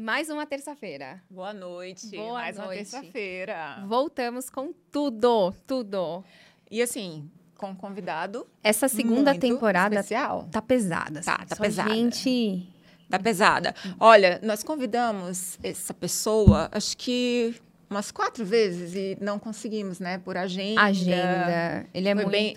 [0.00, 1.20] Mais uma terça-feira.
[1.28, 2.14] Boa noite.
[2.16, 2.68] Boa Mais noite.
[2.68, 3.82] uma terça-feira.
[3.86, 6.22] Voltamos com tudo, tudo.
[6.70, 10.48] E assim, com um convidado Essa segunda temporada especial.
[10.52, 11.20] tá pesada.
[11.22, 11.90] Tá, tá Só pesada.
[11.90, 12.68] Gente,
[13.10, 13.74] Tá pesada.
[13.98, 17.54] Olha, nós convidamos essa pessoa, acho que
[17.90, 20.18] umas quatro vezes e não conseguimos, né?
[20.18, 20.80] Por agenda.
[20.82, 21.86] agenda.
[21.94, 22.30] Ele é Foi muito.
[22.30, 22.54] bem,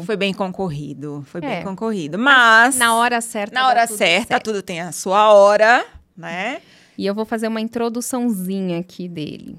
[0.00, 1.22] é, foi bem concorrido.
[1.26, 1.56] Foi É.
[1.56, 2.18] bem concorrido.
[2.18, 3.54] Mas Na hora certa.
[3.54, 4.44] na hora tudo certa, certo.
[4.44, 5.86] tudo tem a sua hora,
[6.16, 6.62] né?
[7.00, 9.56] E eu vou fazer uma introduçãozinha aqui dele.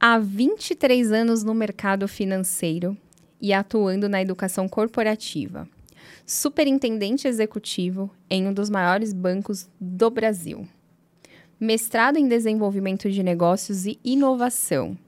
[0.00, 2.96] Há 23 anos no mercado financeiro
[3.40, 5.68] e atuando na educação corporativa.
[6.26, 10.66] Superintendente executivo em um dos maiores bancos do Brasil.
[11.60, 14.98] Mestrado em desenvolvimento de negócios e inovação.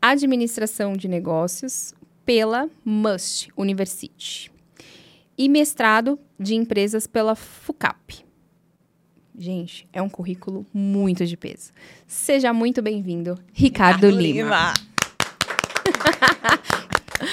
[0.00, 4.52] Administração de negócios pela MUST University.
[5.36, 8.25] E mestrado de empresas pela FUCAP.
[9.38, 11.70] Gente, é um currículo muito de peso.
[12.06, 14.72] Seja muito bem-vindo, Ricardo, Lima.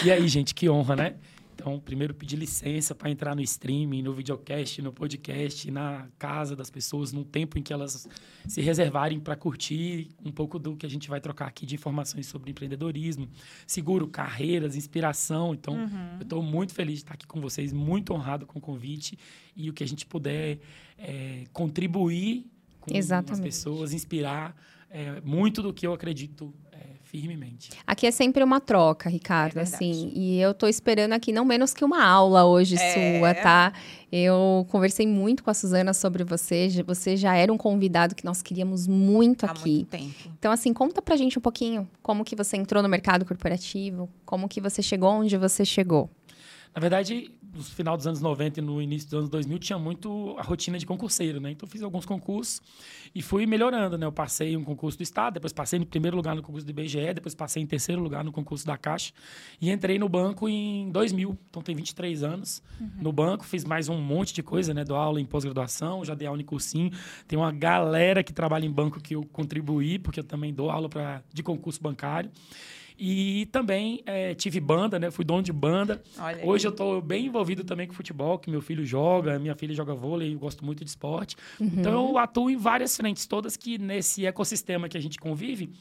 [0.02, 1.14] E aí, gente, que honra, né?
[1.54, 6.70] Então, primeiro pedir licença para entrar no streaming, no videocast, no podcast, na casa das
[6.70, 8.08] pessoas, num tempo em que elas
[8.48, 12.26] se reservarem para curtir um pouco do que a gente vai trocar aqui de informações
[12.26, 13.30] sobre empreendedorismo,
[13.68, 15.54] seguro, carreiras, inspiração.
[15.54, 19.18] Então, eu estou muito feliz de estar aqui com vocês, muito honrado com o convite
[19.56, 20.60] e o que a gente puder
[20.98, 22.46] é, contribuir
[22.80, 23.44] com as Exatamente.
[23.44, 24.56] pessoas, inspirar
[24.90, 26.54] é, muito do que eu acredito
[27.14, 27.70] firmemente.
[27.86, 30.12] Aqui é sempre uma troca, Ricardo, É assim.
[30.16, 33.20] E eu tô esperando aqui não menos que uma aula hoje É.
[33.20, 33.72] sua, tá?
[34.12, 36.70] Eu conversei muito com a Suzana sobre você.
[36.88, 39.70] Você já era um convidado que nós queríamos muito Há aqui.
[39.70, 40.14] muito tempo.
[40.40, 44.48] Então, assim, conta pra gente um pouquinho como que você entrou no mercado corporativo, como
[44.50, 46.10] que você chegou onde você chegou.
[46.76, 50.36] Na verdade, no final dos anos 90 e no início dos anos 2000, tinha muito
[50.40, 51.52] a rotina de concurseiro, né?
[51.52, 52.62] Então, fiz alguns concursos
[53.14, 54.08] e fui melhorando, né?
[54.08, 57.14] Eu passei um concurso do Estado, depois passei em primeiro lugar no concurso do IBGE,
[57.14, 59.14] depois passei em terceiro lugar no concurso da Caixa
[59.62, 61.38] e entrei no banco em 2000.
[61.48, 62.64] Então, tem 23 anos
[63.00, 64.84] no banco, fiz mais um monte de coisa, né?
[64.84, 66.92] Dou aula em pós-graduação, já dei aula em cursinho.
[67.28, 70.90] Tem uma galera que trabalha em banco que eu contribuí, porque eu também dou aula
[70.90, 72.32] pra, de concurso bancário.
[72.98, 75.10] E também eh, tive banda, né?
[75.10, 76.02] Fui dono de banda.
[76.18, 76.46] Olha aí.
[76.46, 79.94] Hoje eu estou bem envolvido também com futebol, que meu filho joga, minha filha joga
[79.94, 81.36] vôlei, eu gosto muito de esporte.
[81.60, 85.72] Então eu atuo em várias frentes, todas que nesse ecossistema que a gente convive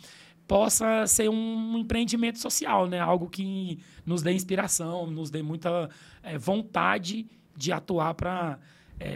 [0.49, 2.99] possa ser um empreendimento social, né?
[2.99, 5.89] Algo que nos dê inspiração, nos dê muita
[6.23, 8.59] eh, vontade de atuar para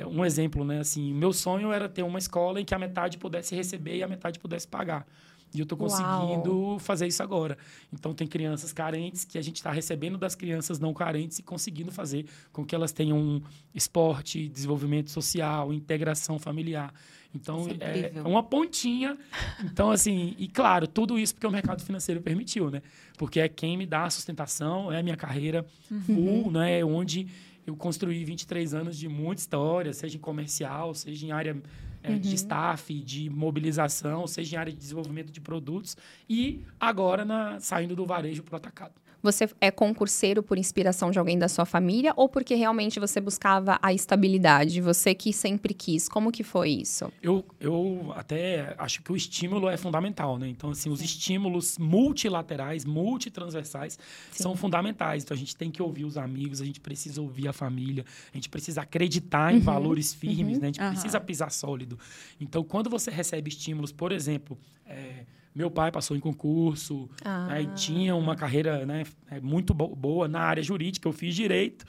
[0.09, 0.81] um exemplo, né?
[0.81, 4.09] Assim, meu sonho era ter uma escola em que a metade pudesse receber e a
[4.09, 5.06] metade pudesse pagar.
[5.56, 5.89] E eu estou Uau.
[5.89, 7.56] conseguindo fazer isso agora.
[7.93, 11.91] Então, tem crianças carentes que a gente está recebendo das crianças não carentes e conseguindo
[11.91, 13.43] fazer com que elas tenham
[13.75, 16.93] esporte, desenvolvimento social, integração familiar.
[17.34, 18.25] Então, é é incrível.
[18.27, 19.17] uma pontinha.
[19.65, 22.83] Então, assim, e claro, tudo isso porque o mercado financeiro permitiu, né?
[23.19, 25.65] Porque é quem me dá a sustentação, é a minha carreira
[26.06, 26.84] full, né?
[26.84, 27.27] Onde
[27.67, 31.56] eu construí 23 anos de muita história, seja em comercial, seja em área
[32.06, 35.97] é, de staff, de mobilização, seja em área de desenvolvimento de produtos
[36.28, 38.94] e agora na, saindo do varejo para o atacado.
[39.26, 43.76] Você é concurseiro por inspiração de alguém da sua família ou porque realmente você buscava
[43.82, 44.81] a estabilidade?
[44.81, 46.09] Você que sempre quis.
[46.09, 47.12] Como que foi isso?
[47.20, 50.47] Eu, eu até acho que o estímulo é fundamental, né?
[50.48, 53.98] Então, assim, os estímulos multilaterais, multitransversais
[54.31, 55.25] são fundamentais.
[55.25, 58.37] Então, a gente tem que ouvir os amigos, a gente precisa ouvir a família, a
[58.37, 60.66] gente precisa acreditar em valores firmes, né?
[60.66, 60.91] A gente Aham.
[60.91, 61.98] precisa pisar sólido.
[62.41, 64.56] Então, quando você recebe estímulos, por exemplo,
[64.87, 65.25] é,
[65.56, 67.47] meu pai passou em concurso, Ah.
[67.49, 71.09] né, e tinha uma carreira né, é, muito bo- boa na área jurídica.
[71.09, 71.84] Eu fiz direito,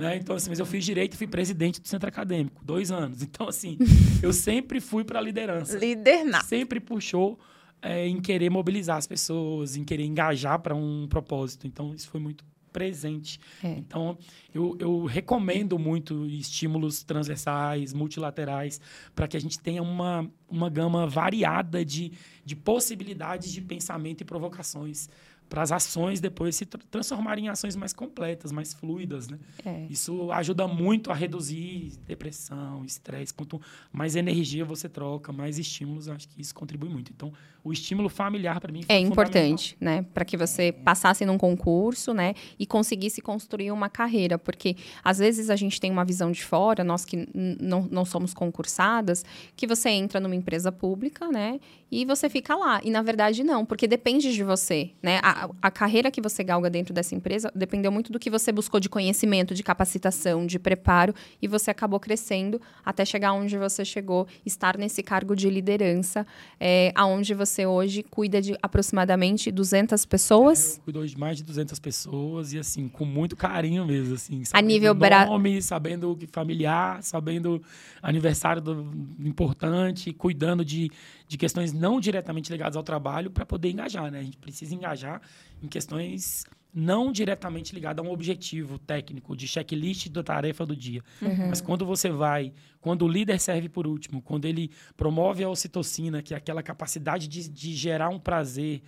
[0.00, 0.16] né?
[0.16, 3.22] Então, assim, mas eu fiz direito e fui presidente do centro acadêmico, dois anos.
[3.32, 3.78] Então, assim,
[4.22, 5.78] eu sempre fui para a liderança.
[5.78, 6.44] Líder nato.
[6.46, 7.38] Sempre puxou
[7.80, 11.66] é, em querer mobilizar as pessoas, em querer engajar para um propósito.
[11.66, 13.38] Então, isso foi muito presente.
[13.62, 13.68] É.
[13.70, 14.16] Então,
[14.54, 18.80] eu, eu recomendo muito estímulos transversais, multilaterais,
[19.14, 22.12] para que a gente tenha uma, uma gama variada de,
[22.44, 25.08] de possibilidades de pensamento e provocações
[25.52, 29.38] para as ações depois se tra- transformarem em ações mais completas, mais fluidas, né?
[29.62, 29.86] É.
[29.90, 33.34] Isso ajuda muito a reduzir depressão, estresse.
[33.34, 33.60] Quanto
[33.92, 37.12] mais energia você troca, mais estímulos, acho que isso contribui muito.
[37.14, 37.30] Então,
[37.62, 40.06] o estímulo familiar para mim foi É importante, né?
[40.14, 42.32] Para que você passasse num concurso, né?
[42.58, 44.38] E conseguisse construir uma carreira.
[44.38, 44.74] Porque,
[45.04, 47.28] às vezes, a gente tem uma visão de fora, nós que
[47.60, 49.22] não, não somos concursadas,
[49.54, 51.60] que você entra numa empresa pública, né?
[51.92, 52.80] E você fica lá.
[52.82, 55.20] E, na verdade, não, porque depende de você, né?
[55.22, 58.80] A- a, carreira que você galga dentro dessa empresa dependeu muito do que você buscou
[58.80, 64.26] de conhecimento, de capacitação, de preparo, e você acabou crescendo até chegar onde você chegou,
[64.46, 66.26] estar nesse cargo de liderança,
[66.58, 70.76] é, aonde você hoje cuida de aproximadamente 200 pessoas.
[70.76, 74.42] É, eu cuido de mais de 200 pessoas e, assim, com muito carinho mesmo, assim.
[74.54, 74.94] A nível...
[74.94, 77.62] nome, sabendo familiar, sabendo
[78.00, 78.90] aniversário do,
[79.20, 80.90] importante, cuidando de
[81.32, 84.20] de questões não diretamente ligadas ao trabalho para poder engajar, né?
[84.20, 85.20] A gente precisa engajar
[85.60, 91.02] em questões não diretamente ligadas a um objetivo técnico de checklist da tarefa do dia.
[91.20, 91.48] Uhum.
[91.48, 96.22] Mas quando você vai, quando o líder serve por último, quando ele promove a ocitocina,
[96.22, 98.80] que é aquela capacidade de, de gerar um prazer,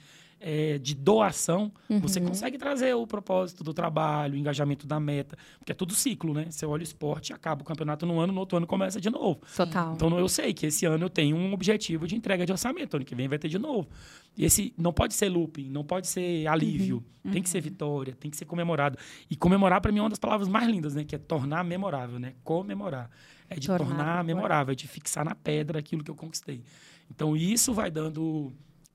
[0.46, 2.00] é, de doação, uhum.
[2.00, 6.34] você consegue trazer o propósito do trabalho, o engajamento da meta, porque é tudo ciclo,
[6.34, 6.48] né?
[6.50, 9.40] Você olha o esporte, acaba o campeonato no ano, no outro ano começa de novo.
[9.56, 9.94] Total.
[9.94, 13.06] Então eu sei que esse ano eu tenho um objetivo de entrega de orçamento, ano
[13.06, 13.88] que vem vai ter de novo.
[14.36, 17.32] E esse não pode ser looping, não pode ser alívio, uhum.
[17.32, 17.64] tem que ser uhum.
[17.64, 18.98] vitória, tem que ser comemorado.
[19.30, 21.04] E comemorar para mim é uma das palavras mais lindas, né?
[21.04, 22.34] Que é tornar memorável, né?
[22.44, 23.10] Comemorar.
[23.48, 26.62] É de tornar, tornar memorável, é de fixar na pedra aquilo que eu conquistei.
[27.10, 28.52] Então isso vai dando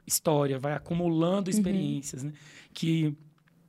[0.10, 1.58] história, vai acumulando uhum.
[1.58, 2.30] experiências, uhum.
[2.30, 2.36] né?
[2.74, 3.16] Que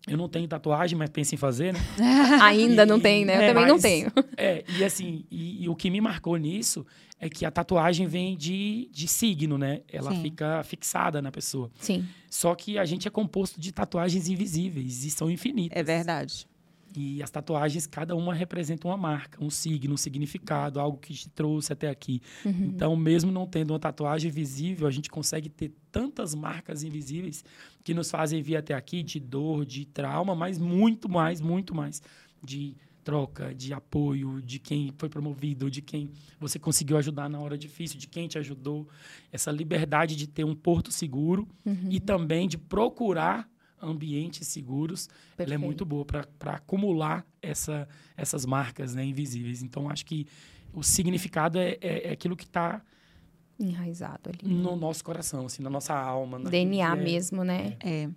[0.09, 1.81] eu não tenho tatuagem, mas penso em fazer, né?
[2.43, 3.37] Ainda e, não tem, né?
[3.37, 4.11] Eu é, também mas, não tenho.
[4.37, 6.87] É, e assim, e, e, o que me marcou nisso
[7.21, 9.83] é que a tatuagem vem de, de signo, né?
[9.93, 10.23] Ela Sim.
[10.23, 11.71] fica fixada na pessoa.
[11.79, 12.09] Sim.
[12.31, 15.79] Só que a gente é composto de tatuagens invisíveis e são infinitas.
[15.79, 16.49] É verdade.
[16.97, 21.29] E as tatuagens, cada uma representa uma marca, um signo, um significado, algo que te
[21.29, 22.21] trouxe até aqui.
[22.45, 22.73] Uhum.
[22.75, 27.45] Então, mesmo não tendo uma tatuagem visível, a gente consegue ter tantas marcas invisíveis
[27.85, 32.03] que nos fazem vir até aqui de dor, de trauma, mas muito mais, muito mais
[32.43, 37.57] de troca, de apoio, de quem foi promovido, de quem você conseguiu ajudar na hora
[37.57, 38.89] difícil, de quem te ajudou.
[39.33, 41.89] Essa liberdade de ter um porto seguro uhum.
[41.91, 43.49] e também de procurar
[43.81, 45.43] ambientes seguros, Perfeito.
[45.43, 49.63] ela é muito boa para acumular essa, essas marcas né, invisíveis.
[49.63, 50.27] Então, acho que
[50.73, 52.83] o significado é, é, é aquilo que está
[53.59, 56.39] enraizado ali no nosso coração, assim, na nossa alma.
[56.39, 57.77] DNA mesmo, né?
[57.81, 58.09] É.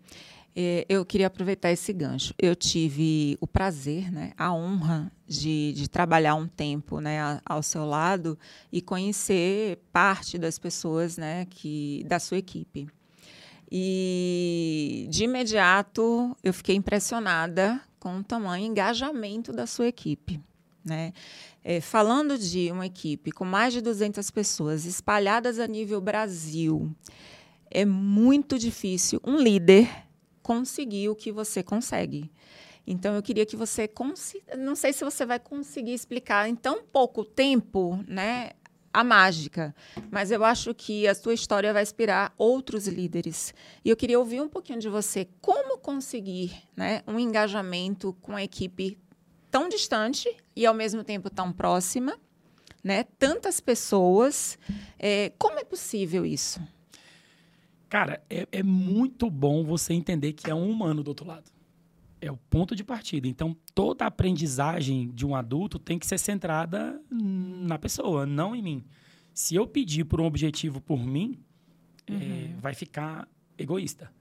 [0.55, 0.85] é.
[0.87, 2.33] Eu queria aproveitar esse gancho.
[2.37, 7.85] Eu tive o prazer, né, a honra de, de trabalhar um tempo, né, ao seu
[7.85, 8.37] lado
[8.71, 12.87] e conhecer parte das pessoas, né, que da sua equipe.
[13.75, 20.39] E de imediato eu fiquei impressionada com o tamanho engajamento da sua equipe.
[20.85, 21.11] Né?
[21.63, 26.95] É, falando de uma equipe com mais de 200 pessoas espalhadas a nível Brasil,
[27.71, 29.89] é muito difícil um líder
[30.43, 32.29] conseguir o que você consegue.
[32.85, 33.89] Então, eu queria que você.
[34.55, 38.51] Não sei se você vai conseguir explicar em tão pouco tempo né,
[38.93, 39.75] a mágica,
[40.11, 43.53] mas eu acho que a sua história vai inspirar outros líderes.
[43.83, 48.43] E eu queria ouvir um pouquinho de você como conseguir né, um engajamento com a
[48.43, 48.97] equipe
[49.49, 52.19] tão distante e ao mesmo tempo tão próxima,
[52.83, 53.03] né?
[53.17, 54.57] Tantas pessoas.
[54.99, 56.61] É, como é possível isso?
[57.89, 61.52] Cara, é, é muito bom você entender que é um humano do outro lado
[62.23, 63.27] é o ponto de partida.
[63.27, 68.61] Então, toda a aprendizagem de um adulto tem que ser centrada na pessoa, não em
[68.61, 68.83] mim.
[69.33, 71.39] Se eu pedir por um objetivo por mim,
[72.07, 72.19] é, uhum.
[72.21, 73.27] é, vai ficar
[73.57, 74.11] egoísta.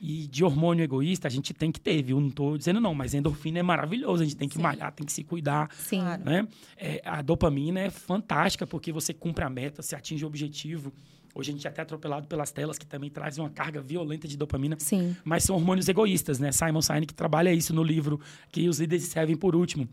[0.00, 2.18] E de hormônio egoísta a gente tem que ter, viu?
[2.20, 4.22] Não estou dizendo não, mas endorfina é maravilhoso.
[4.22, 4.62] A gente tem que Sim.
[4.62, 5.70] malhar, tem que se cuidar.
[5.74, 6.00] Sim.
[6.24, 6.48] Né?
[6.76, 10.92] É, a dopamina é fantástica porque você cumpre a meta, você atinge o objetivo.
[11.34, 14.36] Hoje a gente é até atropelado pelas telas, que também trazem uma carga violenta de
[14.36, 14.76] dopamina.
[14.78, 15.16] Sim.
[15.24, 16.50] Mas são hormônios egoístas, né?
[16.52, 18.20] Simon Sinek trabalha isso no livro,
[18.50, 19.88] que os líderes servem por último.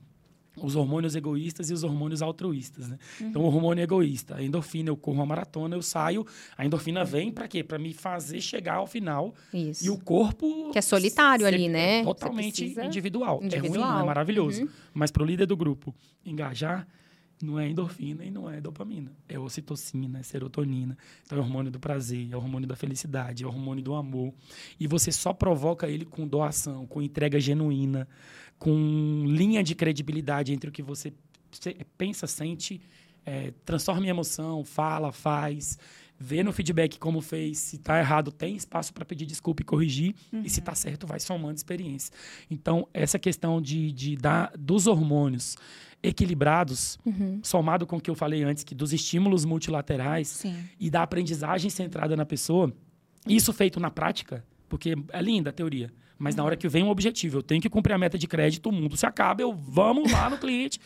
[0.60, 2.98] Os hormônios egoístas e os hormônios altruístas, né?
[3.22, 3.28] Uhum.
[3.28, 6.26] Então, o hormônio egoísta, a endorfina, eu corro uma maratona, eu saio,
[6.58, 7.64] a endorfina vem para quê?
[7.64, 9.36] Para me fazer chegar ao final.
[9.54, 9.86] Isso.
[9.86, 10.72] E o corpo...
[10.72, 12.00] Que é solitário ali, né?
[12.00, 13.40] É totalmente individual.
[13.44, 13.90] individual.
[13.92, 14.64] É ruim, é maravilhoso.
[14.64, 14.70] Uhum.
[14.96, 15.94] Mas para o líder do grupo
[16.26, 16.88] engajar,
[17.42, 19.12] não é endorfina e não é dopamina.
[19.28, 20.98] É ocitocina, é serotonina.
[21.26, 23.94] Então é o hormônio do prazer, é o hormônio da felicidade, é o hormônio do
[23.94, 24.34] amor.
[24.80, 28.08] E você só provoca ele com doação, com entrega genuína,
[28.58, 31.14] com linha de credibilidade entre o que você
[31.98, 32.82] pensa, sente,
[33.26, 35.78] é, transforma em emoção, fala, faz
[36.20, 40.16] vê no feedback como fez, se está errado, tem espaço para pedir desculpa e corrigir,
[40.34, 40.42] uhum.
[40.44, 42.12] e se está certo, vai somando experiência.
[42.50, 45.56] Então, essa questão de, de dar dos hormônios
[46.02, 47.40] equilibrados, uhum.
[47.44, 50.56] somado com o que eu falei antes, que dos estímulos multilaterais Sim.
[50.80, 52.74] e da aprendizagem centrada na pessoa,
[53.28, 56.38] isso feito na prática, porque é linda a teoria, mas uhum.
[56.38, 58.72] na hora que vem um objetivo, eu tenho que cumprir a meta de crédito, o
[58.72, 60.80] mundo se acaba, eu vamos lá no cliente.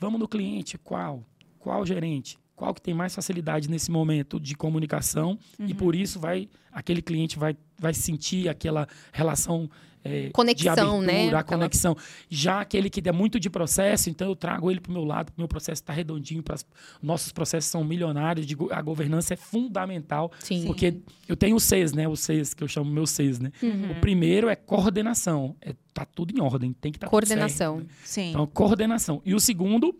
[0.00, 1.24] vamos no cliente, qual?
[1.58, 2.38] Qual gerente?
[2.56, 7.38] Qual que tem mais facilidade nesse momento de comunicação e por isso vai aquele cliente
[7.38, 9.70] vai, vai sentir aquela relação
[10.08, 11.22] é, Conexão, de abertura, né?
[11.34, 11.96] a Aquela- conexão.
[12.30, 15.30] Já aquele que é muito de processo, então eu trago ele para o meu lado,
[15.30, 16.64] o meu processo está redondinho, pras,
[17.02, 20.64] nossos processos são milionários, de a governança é fundamental, Sim.
[20.64, 20.98] porque
[21.28, 22.06] eu tenho os Cs, né?
[22.06, 23.50] Os Cs que eu chamo meus Cs, né?
[23.60, 23.90] Uhum.
[23.90, 27.84] O primeiro é coordenação, é, tá tudo em ordem, tem que estar Coordenação.
[28.04, 28.30] Sim.
[28.30, 29.20] então, coordenação.
[29.24, 29.92] E o segundo,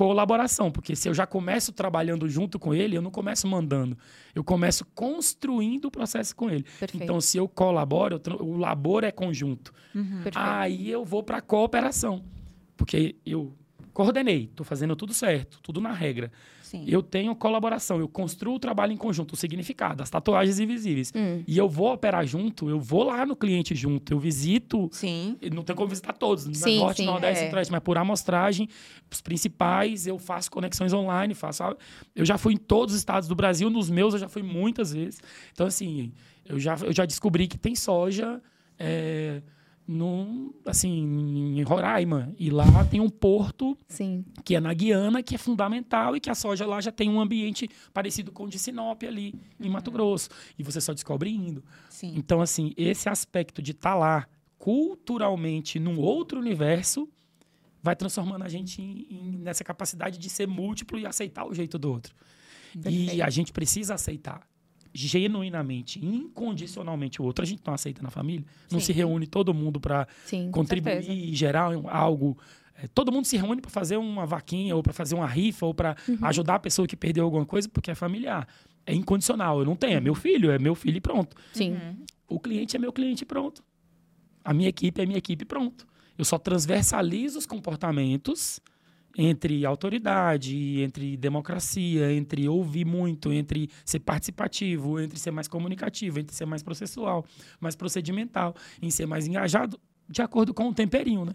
[0.00, 3.98] colaboração, porque se eu já começo trabalhando junto com ele, eu não começo mandando.
[4.34, 6.62] Eu começo construindo o processo com ele.
[6.62, 7.04] Perfeito.
[7.04, 9.74] Então, se eu colaboro, eu o labor é conjunto.
[9.92, 10.38] Perfeito.
[10.38, 12.24] Aí eu vou para cooperação,
[12.78, 13.52] porque eu
[13.92, 16.32] coordenei, estou fazendo tudo certo, tudo na regra.
[16.70, 16.84] Sim.
[16.86, 21.12] Eu tenho colaboração, eu construo o trabalho em conjunto, o significado, as tatuagens invisíveis.
[21.12, 21.42] Hum.
[21.44, 25.36] E eu vou operar junto, eu vou lá no cliente junto, eu visito Sim.
[25.52, 27.42] não tem como visitar todos, no Sim, Norte, sim, Nordeste, é.
[27.42, 28.68] Centro-Oeste, mas por amostragem,
[29.10, 31.64] os principais, eu faço conexões online, faço...
[32.14, 34.92] Eu já fui em todos os estados do Brasil, nos meus eu já fui muitas
[34.92, 35.20] vezes.
[35.52, 36.12] Então, assim,
[36.46, 38.40] eu já, eu já descobri que tem soja
[38.78, 39.42] é,
[39.92, 40.88] num, assim,
[41.58, 42.32] em Roraima.
[42.38, 44.24] E lá tem um porto Sim.
[44.44, 47.20] que é na Guiana, que é fundamental e que a soja lá já tem um
[47.20, 50.28] ambiente parecido com o de Sinop ali, em Mato Grosso.
[50.56, 51.64] E você só descobre indo.
[51.88, 52.12] Sim.
[52.16, 54.28] Então, assim, esse aspecto de estar lá
[54.58, 57.08] culturalmente num outro universo
[57.82, 61.78] vai transformando a gente em- em- nessa capacidade de ser múltiplo e aceitar o jeito
[61.78, 62.14] do outro.
[62.74, 63.22] E Perfeito.
[63.24, 64.46] a gente precisa aceitar
[64.92, 67.42] genuinamente, incondicionalmente o outro.
[67.44, 68.86] A gente não aceita na família, não Sim.
[68.86, 70.06] se reúne todo mundo para
[70.50, 72.36] contribuir e gerar algo.
[72.82, 75.74] É, todo mundo se reúne para fazer uma vaquinha, ou para fazer uma rifa, ou
[75.74, 76.18] para Uhum.
[76.22, 78.46] ajudar a pessoa que perdeu alguma coisa, porque é familiar.
[78.86, 79.58] É incondicional.
[79.60, 80.02] Eu não tenho, é Uhum.
[80.04, 81.36] meu filho, é meu filho e pronto.
[81.52, 81.76] Sim.
[82.28, 83.62] O cliente é meu cliente e pronto.
[84.44, 85.86] A minha equipe é minha equipe e pronto.
[86.16, 88.60] Eu só transversalizo os comportamentos
[89.16, 96.34] entre autoridade, entre democracia, entre ouvir muito, entre ser participativo, entre ser mais comunicativo, entre
[96.34, 97.24] ser mais processual,
[97.60, 101.34] mais procedimental, em ser mais engajado, de acordo com o temperinho, né?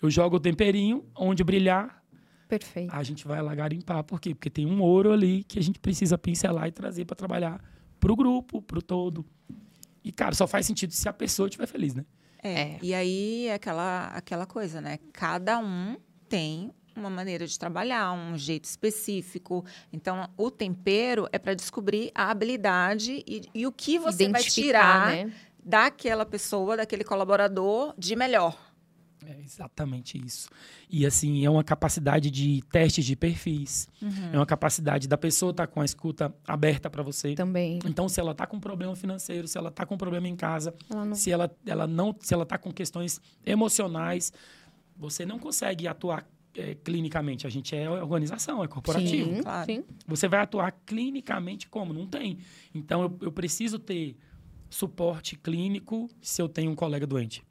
[0.00, 2.02] Eu jogo o temperinho, onde brilhar,
[2.48, 2.94] Perfeito.
[2.94, 4.02] a gente vai lá garimpar.
[4.04, 4.34] Por quê?
[4.34, 7.62] Porque tem um ouro ali que a gente precisa pincelar e trazer para trabalhar
[8.00, 9.24] pro grupo, pro todo.
[10.02, 12.04] E, cara, só faz sentido se a pessoa estiver feliz, né?
[12.42, 12.60] É.
[12.60, 12.78] É.
[12.82, 14.98] E aí é aquela, aquela coisa, né?
[15.12, 15.96] Cada um
[16.28, 19.64] tem uma maneira de trabalhar, um jeito específico.
[19.92, 25.08] Então, o tempero é para descobrir a habilidade e, e o que você vai tirar
[25.10, 25.32] né?
[25.64, 28.56] daquela pessoa, daquele colaborador de melhor.
[29.26, 30.50] É exatamente isso.
[30.90, 33.88] E assim, é uma capacidade de testes de perfis.
[34.30, 37.34] É uma capacidade da pessoa estar com a escuta aberta para você.
[37.34, 37.78] Também.
[37.86, 41.06] Então, se ela está com problema financeiro, se ela está com problema em casa, Ela
[41.06, 44.30] não- se ela, ela não, se ela está com questões emocionais,
[44.94, 47.46] você não consegue atuar eh, clinicamente.
[47.46, 49.36] A gente é organização, é corporativo.
[49.36, 49.66] Sim, claro.
[49.66, 49.84] sim.
[50.06, 51.92] Você vai atuar clinicamente como?
[51.92, 52.38] Não tem.
[52.74, 54.16] Então, eu, eu preciso ter
[54.70, 57.44] suporte clínico se eu tenho um colega doente.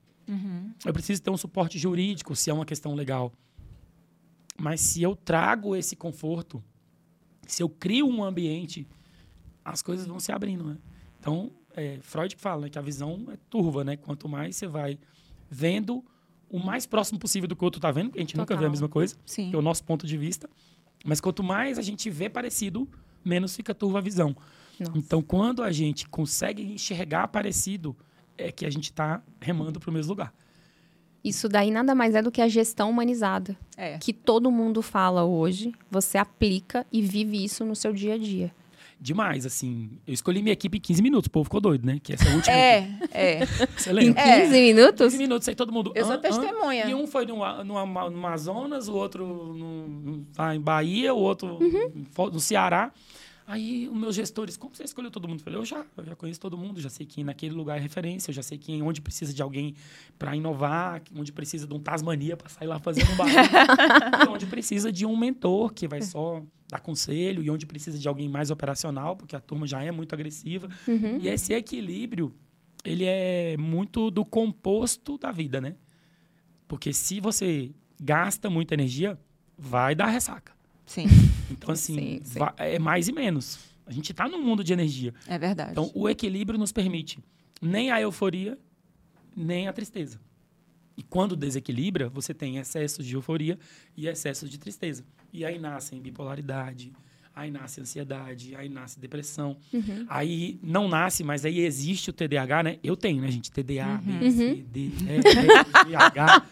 [0.85, 3.31] Eu preciso ter um suporte jurídico se é uma questão legal.
[4.57, 6.63] Mas se eu trago esse conforto,
[7.47, 8.87] se eu crio um ambiente,
[9.63, 10.77] as coisas vão se abrindo, né?
[11.19, 13.97] Então, é, Freud que fala né, que a visão é turva, né?
[13.97, 14.99] Quanto mais você vai
[15.49, 16.03] vendo
[16.53, 18.59] o mais próximo possível do que o outro está vendo, porque a gente nunca vê
[18.59, 18.71] a Total.
[18.71, 19.49] mesma coisa, Sim.
[19.49, 20.47] que é o nosso ponto de vista.
[21.03, 22.87] Mas quanto mais a gente vê parecido,
[23.25, 24.37] menos fica turva a visão.
[24.79, 24.91] Nossa.
[24.95, 27.97] Então, quando a gente consegue enxergar parecido,
[28.37, 30.31] é que a gente está remando para o mesmo lugar.
[31.23, 33.57] Isso daí nada mais é do que a gestão humanizada.
[33.75, 33.97] É.
[33.97, 38.53] Que todo mundo fala hoje, você aplica e vive isso no seu dia a dia.
[39.03, 39.89] Demais, assim.
[40.07, 41.99] Eu escolhi minha equipe em 15 minutos, o povo ficou doido, né?
[42.01, 42.55] Que essa é última.
[42.55, 43.45] É, é.
[43.75, 44.23] Você Em lembra?
[44.23, 44.47] 15 É.
[44.61, 45.05] minutos?
[45.07, 45.91] 15 minutos, aí todo mundo.
[45.93, 46.85] Eu sou testemunha.
[46.89, 51.59] E um foi no, no, no Amazonas, o outro no, lá em Bahia, o outro
[52.11, 52.93] fo- no Ceará.
[53.45, 55.39] Aí os meus gestores, como você escolheu todo mundo?
[55.41, 57.81] Eu falei, eu já, eu já conheço todo mundo, já sei que naquele lugar é
[57.81, 59.75] referência, eu já sei que onde precisa de alguém
[60.17, 63.35] para inovar, onde precisa de um Tasmania para sair lá fazendo um barulho,
[64.31, 66.41] onde precisa de um mentor que vai só
[66.73, 70.13] dar conselho, e onde precisa de alguém mais operacional, porque a turma já é muito
[70.13, 70.67] agressiva.
[70.87, 71.17] Uhum.
[71.21, 72.33] E esse equilíbrio,
[72.83, 75.75] ele é muito do composto da vida, né?
[76.67, 79.17] Porque se você gasta muita energia,
[79.57, 80.51] vai dar ressaca.
[80.85, 81.05] Sim,
[81.51, 82.39] Então, assim, Sim, sim.
[82.39, 83.59] va- é mais e menos.
[83.85, 85.13] A gente está num mundo de energia.
[85.27, 85.71] é verdade.
[85.71, 87.19] Então, o equilíbrio nos permite
[87.61, 88.57] nem a euforia,
[89.35, 90.19] nem a tristeza.
[90.97, 93.57] E quando desequilibra, você tem excessos de euforia
[93.95, 95.03] e excessos de tristeza.
[95.33, 96.93] E aí nascem bipolaridade,
[97.35, 99.57] aí nasce ansiedade, aí nasce depressão.
[99.73, 100.05] Uhum.
[100.07, 102.79] Aí não nasce, mas aí existe o TDAH, né?
[102.83, 103.51] Eu tenho, né, gente?
[103.51, 104.19] TDA, uhum.
[104.19, 106.43] B, C, D, E, F, H,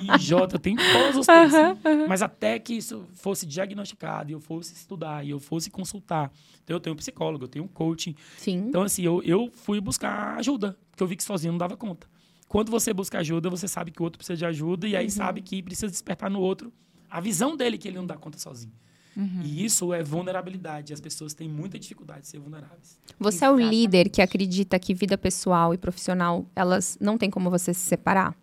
[0.00, 1.52] I, J, tem todos os três.
[1.52, 6.30] Uhum, mas até que isso fosse diagnosticado, e eu fosse estudar, e eu fosse consultar.
[6.62, 8.14] Então, eu tenho um psicólogo, eu tenho um coaching.
[8.36, 8.66] Sim.
[8.68, 12.06] Então, assim, eu, eu fui buscar ajuda, porque eu vi que sozinho não dava conta.
[12.46, 15.10] Quando você busca ajuda, você sabe que o outro precisa de ajuda, e aí uhum.
[15.10, 16.72] sabe que precisa despertar no outro
[17.10, 18.72] a visão dele que ele não dá conta sozinho.
[19.16, 19.42] Uhum.
[19.42, 20.92] E isso é vulnerabilidade.
[20.92, 23.00] As pessoas têm muita dificuldade de ser vulneráveis.
[23.18, 23.64] Você Exatamente.
[23.64, 27.74] é o líder que acredita que vida pessoal e profissional, elas não tem como você
[27.74, 28.36] se separar?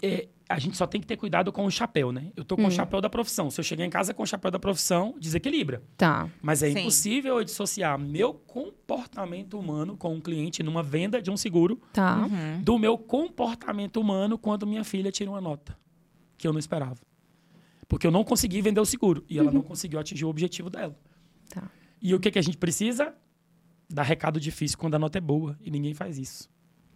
[0.00, 2.30] É, a gente só tem que ter cuidado com o chapéu, né?
[2.36, 2.66] Eu tô com hum.
[2.66, 3.50] o chapéu da profissão.
[3.50, 5.82] Se eu chegar em casa com o chapéu da profissão, desequilibra.
[5.96, 6.28] Tá.
[6.40, 6.80] Mas é Sim.
[6.80, 12.18] impossível eu dissociar meu comportamento humano com um cliente numa venda de um seguro tá.
[12.18, 12.62] Uhum.
[12.62, 15.76] do meu comportamento humano quando minha filha tira uma nota
[16.36, 17.00] que eu não esperava.
[17.88, 19.54] Porque eu não consegui vender o seguro e ela uhum.
[19.54, 20.96] não conseguiu atingir o objetivo dela.
[21.48, 21.70] Tá.
[22.00, 23.14] E o que, que a gente precisa?
[23.88, 25.58] Dar recado difícil quando a nota é boa.
[25.60, 26.50] E ninguém faz isso.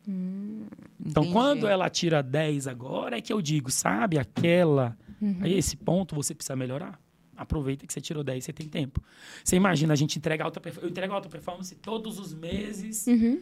[0.08, 0.66] Hum,
[1.04, 1.32] então, entendi.
[1.32, 4.96] quando ela tira 10 agora, é que eu digo, sabe, aquela.
[5.20, 5.38] Uhum.
[5.42, 6.98] Aí, esse ponto você precisa melhorar.
[7.36, 9.02] Aproveita que você tirou 10, você tem tempo.
[9.44, 10.86] Você imagina, a gente entrega alta performance.
[10.86, 13.06] Eu entrego alta performance todos os meses.
[13.06, 13.40] Uhum.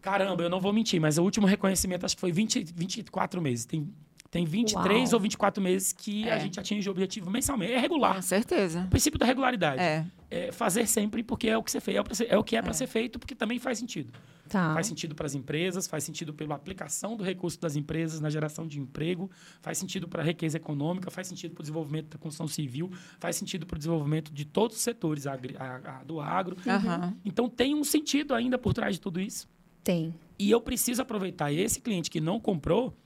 [0.00, 3.64] Caramba, eu não vou mentir, mas o último reconhecimento acho que foi 20, 24 meses.
[3.64, 3.92] Tem
[4.30, 5.14] tem 23 Uau.
[5.14, 6.32] ou 24 meses que é.
[6.32, 7.72] a gente atinge o objetivo mensalmente.
[7.72, 8.16] É regular.
[8.16, 8.82] Com certeza.
[8.82, 9.80] O princípio da regularidade.
[9.80, 10.06] É.
[10.30, 11.96] é fazer sempre porque é o que você fez,
[12.28, 12.74] é o que é para é.
[12.74, 14.12] ser feito, porque também faz sentido.
[14.48, 14.74] Tá.
[14.74, 18.66] Faz sentido para as empresas, faz sentido pela aplicação do recurso das empresas na geração
[18.66, 19.30] de emprego,
[19.60, 23.36] faz sentido para a riqueza econômica, faz sentido para o desenvolvimento da construção civil, faz
[23.36, 26.56] sentido para o desenvolvimento de todos os setores agri, a, a, do agro.
[26.64, 27.16] Uhum.
[27.24, 29.48] Então tem um sentido ainda por trás de tudo isso.
[29.82, 30.14] Tem.
[30.38, 32.96] E eu preciso aproveitar esse cliente que não comprou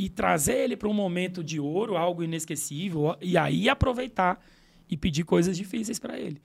[0.00, 4.42] e trazer ele para um momento de ouro, algo inesquecível, e aí aproveitar
[4.88, 6.40] e pedir coisas difíceis para ele.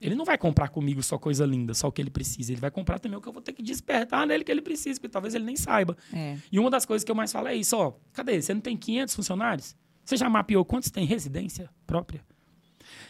[0.00, 2.52] Ele não vai comprar comigo só coisa linda, só o que ele precisa.
[2.52, 5.00] Ele vai comprar também o que eu vou ter que despertar nele que ele precisa,
[5.00, 5.96] porque talvez ele nem saiba.
[6.12, 6.38] É.
[6.52, 7.94] E uma das coisas que eu mais falo é isso, ó.
[8.12, 8.40] Cadê?
[8.40, 9.74] Você não tem 500 funcionários?
[10.04, 12.24] Você já mapeou quantos tem residência própria?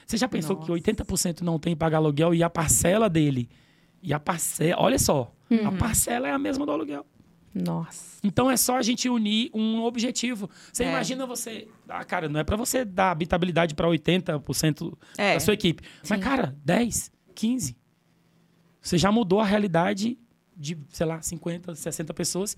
[0.06, 0.72] Você já pensou Nossa.
[0.72, 3.50] que 80% não tem pagar aluguel e a parcela dele?
[4.02, 5.68] E a parcela, olha só, uhum.
[5.68, 7.04] a parcela é a mesma do aluguel.
[7.54, 8.18] Nossa.
[8.22, 10.48] Então é só a gente unir um objetivo.
[10.72, 10.88] Você é.
[10.88, 11.68] imagina você.
[11.88, 15.34] Ah, cara, não é para você dar habitabilidade para 80% é.
[15.34, 15.82] da sua equipe.
[16.02, 16.14] Sim.
[16.14, 17.76] Mas, cara, 10, 15.
[18.80, 20.18] Você já mudou a realidade
[20.56, 22.56] de, sei lá, 50, 60 pessoas.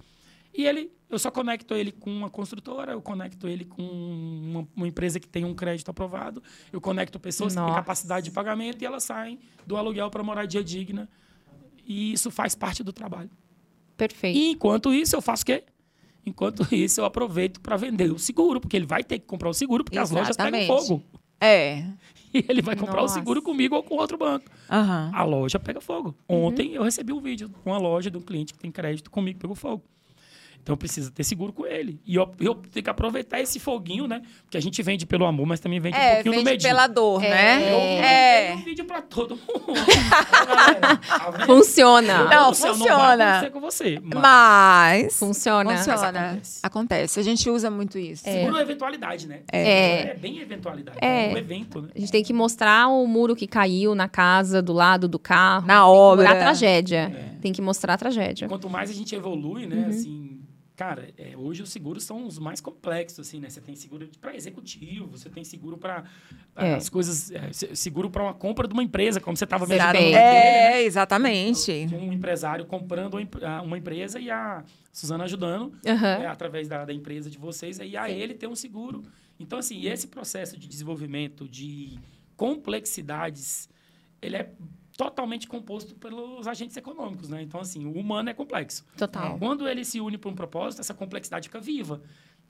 [0.55, 4.87] E ele, eu só conecto ele com uma construtora, eu conecto ele com uma, uma
[4.87, 7.65] empresa que tem um crédito aprovado, eu conecto pessoas Nossa.
[7.65, 11.09] que têm capacidade de pagamento e elas saem do aluguel para moradia digna.
[11.87, 13.31] E isso faz parte do trabalho.
[14.09, 14.37] Perfeito.
[14.37, 15.63] E enquanto isso, eu faço o quê?
[16.27, 19.55] Enquanto isso, eu aproveito para vender o seguro, porque ele vai ter que comprar o
[19.55, 20.33] seguro, porque Exatamente.
[20.33, 21.03] as lojas pegam fogo.
[21.41, 21.85] É.
[22.35, 23.13] E ele vai comprar Nossa.
[23.13, 24.47] o seguro comigo ou com outro banco.
[24.71, 25.15] Uhum.
[25.15, 26.15] A loja pega fogo.
[26.27, 26.77] Ontem uhum.
[26.77, 29.55] eu recebi um vídeo com uma loja de um cliente que tem crédito comigo pegou
[29.55, 29.85] fogo.
[30.63, 32.01] Então precisa ter seguro com ele.
[32.07, 34.23] E eu, eu tenho que aproveitar esse foguinho, né?
[34.45, 36.71] Porque a gente vende pelo amor, mas também vende é, um pouquinho vende do medinho.
[36.71, 37.29] pela dor, é.
[37.31, 37.73] né?
[37.73, 38.55] Eu, é.
[38.55, 39.75] um vídeo pra todo mundo.
[41.05, 42.25] Tá funciona.
[42.25, 43.43] Não, funciona.
[43.43, 44.01] Não com você.
[44.03, 45.77] Mas, mas funciona.
[45.77, 46.09] Funciona.
[46.09, 46.61] Acontece.
[46.63, 47.21] acontece.
[47.21, 48.29] A gente usa muito isso.
[48.29, 48.33] É.
[48.33, 49.41] Seguro é eventualidade, né?
[49.51, 50.11] É.
[50.11, 50.99] É bem eventualidade.
[51.01, 51.31] É.
[51.31, 51.89] é um evento, né?
[51.95, 55.67] A gente tem que mostrar o muro que caiu na casa, do lado do carro.
[55.67, 56.31] Na obra.
[56.31, 57.13] a tragédia.
[57.13, 57.41] É.
[57.41, 58.47] Tem que mostrar a tragédia.
[58.47, 59.77] Quanto mais a gente evolui, né?
[59.77, 59.89] Uhum.
[59.89, 60.41] Assim,
[60.75, 63.51] Cara, é, hoje os seguros são os mais complexos, assim, né?
[63.51, 66.05] Você tem seguro para executivo, você tem seguro para
[66.57, 66.75] é.
[66.75, 69.83] as coisas, é, seguro para uma compra de uma empresa, como você estava vendo.
[69.83, 70.83] É, né?
[70.83, 71.71] exatamente.
[71.93, 73.19] Um empresário comprando
[73.65, 76.27] uma empresa e a Suzana ajudando uhum.
[76.27, 78.13] através da, da, empresa de vocês aí a Sim.
[78.13, 79.03] ele ter um seguro.
[79.39, 81.99] Então, assim, esse processo de desenvolvimento de
[82.35, 83.69] complexidades,
[84.23, 84.51] ele é
[84.97, 87.43] totalmente composto pelos agentes econômicos, né?
[87.43, 88.85] Então, assim, o humano é complexo.
[88.97, 89.39] Total.
[89.39, 92.03] Quando ele se une para um propósito, essa complexidade fica viva.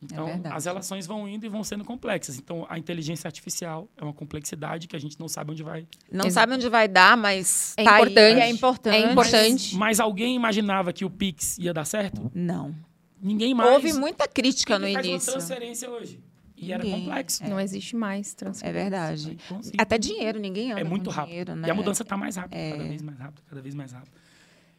[0.03, 2.37] Então, é as relações vão indo e vão sendo complexas.
[2.37, 5.87] Então, a inteligência artificial é uma complexidade que a gente não sabe onde vai.
[6.11, 6.35] Não Exato.
[6.35, 8.41] sabe onde vai dar, mas é tá importante.
[8.41, 8.97] é importante.
[8.97, 9.77] É importante.
[9.77, 12.31] Mas, mas, alguém imaginava que o Pix ia dar certo?
[12.35, 12.75] Não.
[13.21, 13.71] Ninguém mais.
[13.71, 15.33] Houve muita crítica no faz início.
[15.33, 16.21] Uma transferência hoje.
[16.63, 17.43] E era complexo.
[17.43, 17.49] É.
[17.49, 18.79] Não existe mais transferência.
[18.79, 19.39] É verdade.
[19.45, 21.31] Então, assim, Até dinheiro, ninguém anda É muito rápido.
[21.31, 21.67] Dinheiro, né?
[21.67, 22.71] E a mudança está mais rápida, é.
[22.71, 24.13] cada vez mais rápido, cada vez mais rápido.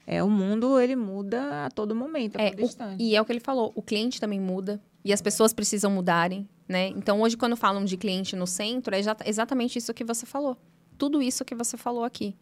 [0.08, 3.02] É, o mundo, ele muda a todo momento, a é, todo instante.
[3.02, 4.82] O, e é o que ele falou, o cliente também muda.
[5.04, 6.88] E as pessoas precisam mudarem, né?
[6.88, 10.58] Então, hoje, quando falam de cliente no centro, é exatamente isso que você falou.
[10.98, 12.34] Tudo isso que você falou aqui.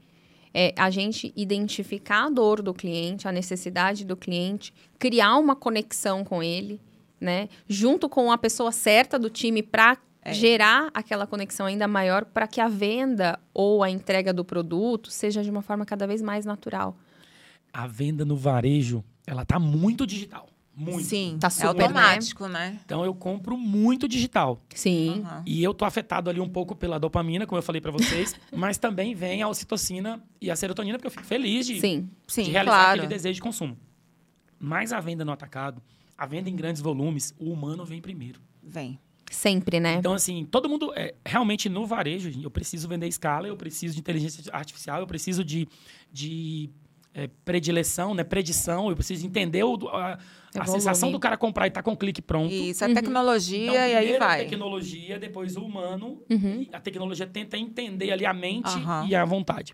[0.53, 6.23] É a gente identificar a dor do cliente, a necessidade do cliente, criar uma conexão
[6.23, 6.79] com ele,
[7.21, 7.47] né?
[7.67, 10.33] Junto com a pessoa certa do time para É.
[10.33, 15.43] gerar aquela conexão ainda maior para que a venda ou a entrega do produto seja
[15.43, 16.95] de uma forma cada vez mais natural.
[17.73, 20.47] A venda no varejo, ela tá muito digital.
[20.75, 21.03] Muito.
[21.07, 22.79] Sim, Tá é super, automático, né?
[22.85, 24.61] Então eu compro muito digital.
[24.73, 25.21] Sim.
[25.25, 25.43] Aham.
[25.45, 28.77] E eu tô afetado ali um pouco pela dopamina, como eu falei pra vocês, mas
[28.77, 32.09] também vem a ocitocina e a serotonina, porque eu fico feliz de, Sim.
[32.27, 32.91] Sim, de realizar claro.
[33.01, 33.77] aquele desejo de consumo.
[34.59, 35.81] Mas a venda no atacado,
[36.21, 38.39] a venda em grandes volumes, o humano vem primeiro.
[38.61, 38.99] Vem.
[39.31, 39.95] Sempre, né?
[39.95, 40.93] Então, assim, todo mundo.
[40.95, 45.43] É, realmente, no varejo, eu preciso vender escala, eu preciso de inteligência artificial, eu preciso
[45.43, 45.67] de,
[46.13, 46.69] de
[47.11, 48.23] é, predileção, né?
[48.23, 50.19] Predição, eu preciso entender o, a,
[50.59, 52.53] a sensação do cara comprar e estar com o clique pronto.
[52.53, 52.93] Isso, a Uhum.
[52.93, 54.43] tecnologia Então, e aí primeiro a vai.
[54.43, 56.21] tecnologia, depois o humano.
[56.29, 56.67] Uhum.
[56.71, 59.07] A tecnologia tenta entender ali a mente Aham.
[59.09, 59.73] e a vontade.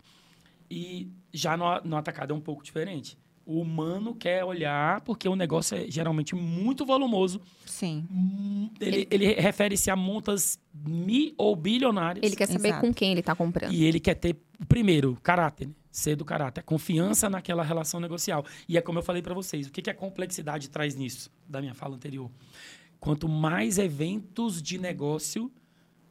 [0.70, 3.18] E já no, no atacado é um pouco diferente.
[3.50, 7.40] O humano quer olhar, porque o negócio é geralmente muito volumoso.
[7.64, 8.06] Sim.
[8.10, 12.22] Hum, Ele, ele refere-se a montas mi ou bilionárias.
[12.22, 12.86] Ele quer saber Exato.
[12.86, 13.72] com quem ele está comprando.
[13.72, 14.36] E ele quer ter,
[14.68, 15.72] primeiro, caráter, né?
[15.90, 18.44] ser do caráter, confiança naquela relação negocial.
[18.68, 21.62] E é como eu falei para vocês, o que, que a complexidade traz nisso, da
[21.62, 22.30] minha fala anterior?
[23.00, 25.50] Quanto mais eventos de negócio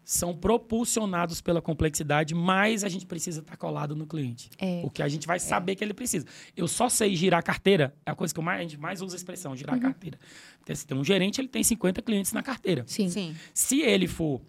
[0.10, 4.50] são propulsionados pela complexidade, mais a gente precisa estar colado no cliente.
[4.58, 4.80] É.
[4.80, 6.26] Porque a gente vai saber que ele precisa.
[6.56, 9.16] Eu só sei girar carteira, é a coisa que eu mais, a gente mais usa
[9.16, 9.82] a expressão, girar Uhum.
[9.82, 10.18] carteira.
[10.60, 12.86] Porque se tem um gerente, ele tem 50 clientes na carteira.
[12.88, 13.10] Sim.
[13.10, 13.36] Sim.
[13.54, 14.40] Se ele for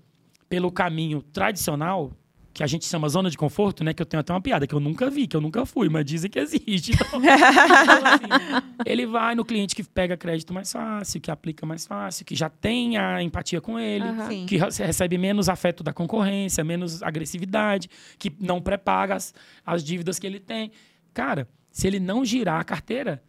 [0.49, 2.13] pelo caminho tradicional,
[2.59, 3.95] que a gente chama zona de conforto, né?
[3.95, 6.05] Que eu tenho até uma piada que eu nunca vi, que eu nunca fui, mas
[6.05, 6.91] dizem que existe.
[6.91, 11.87] Então, então, assim, ele vai no cliente que pega crédito mais fácil, que aplica mais
[11.87, 14.05] fácil, que já tem a empatia com ele.
[14.29, 14.45] Sim.
[14.47, 19.33] que re- recebe menos afeto da concorrência, menos agressividade, que não pré-paga as,
[19.65, 20.73] as dívidas que ele tem.
[21.15, 23.23] Cara, se ele não girar a carteira,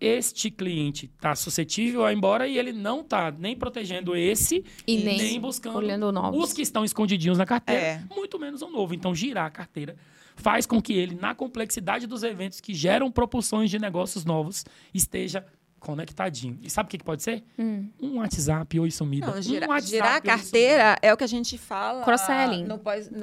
[0.00, 4.94] este cliente está suscetível a ir embora e ele não está nem protegendo esse E
[5.00, 6.42] e nem nem, buscando olhando novos.
[6.44, 8.02] os que estão escondidinhos na carteira, É.
[8.14, 8.94] muito menos um novo.
[8.94, 9.96] Então, girar a carteira
[10.36, 15.44] faz com que ele, na complexidade dos eventos que geram propulsões de negócios novos, esteja
[15.80, 16.58] conectadinho.
[16.62, 17.42] E sabe o que, que pode ser?
[17.58, 17.88] Hum.
[18.00, 19.26] Um WhatsApp ou sumida.
[19.26, 19.36] Não, um
[19.70, 22.04] WhatsApp girar a carteira é o que a gente fala.
[22.04, 22.66] Cross-selling.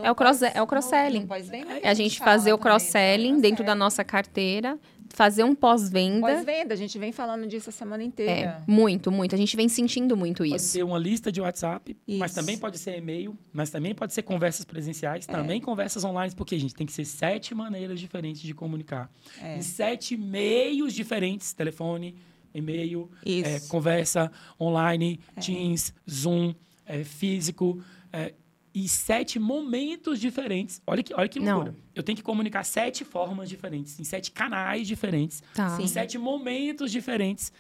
[0.04, 1.16] É o cross- pós- é o cross-selling.
[1.20, 3.40] no- no pós-venda que É a gente fazer o também, cross-selling né?
[3.42, 4.78] dentro da nossa carteira,
[5.10, 6.20] fazer um pós-venda.
[6.28, 8.64] Pós-venda, a gente vem falando disso a semana É, inteira.
[8.68, 9.34] muito, muito.
[9.34, 10.66] A gente vem sentindo muito Pode isso.
[10.66, 12.40] ser uma lista de WhatsApp, mas Isso.
[12.40, 16.60] também pode ser e-mail, mas também pode ser conversas presenciais, também conversas online, porque a
[16.60, 19.10] gente tem que ser sete maneiras diferentes de comunicar.
[19.42, 19.58] É.
[19.58, 22.16] Em sete meios diferentes, telefone,
[22.58, 26.54] e-mail, é, conversa online, Teams, Zoom,
[26.86, 28.34] é, físico, é,
[28.74, 30.82] e sete momentos diferentes.
[30.86, 31.56] Olha que, olha que Não.
[31.56, 31.76] loucura.
[31.96, 35.78] Eu tenho que comunicar sete formas diferentes, em sete canais diferentes, Tá.
[35.82, 37.52] em sete momentos diferentes,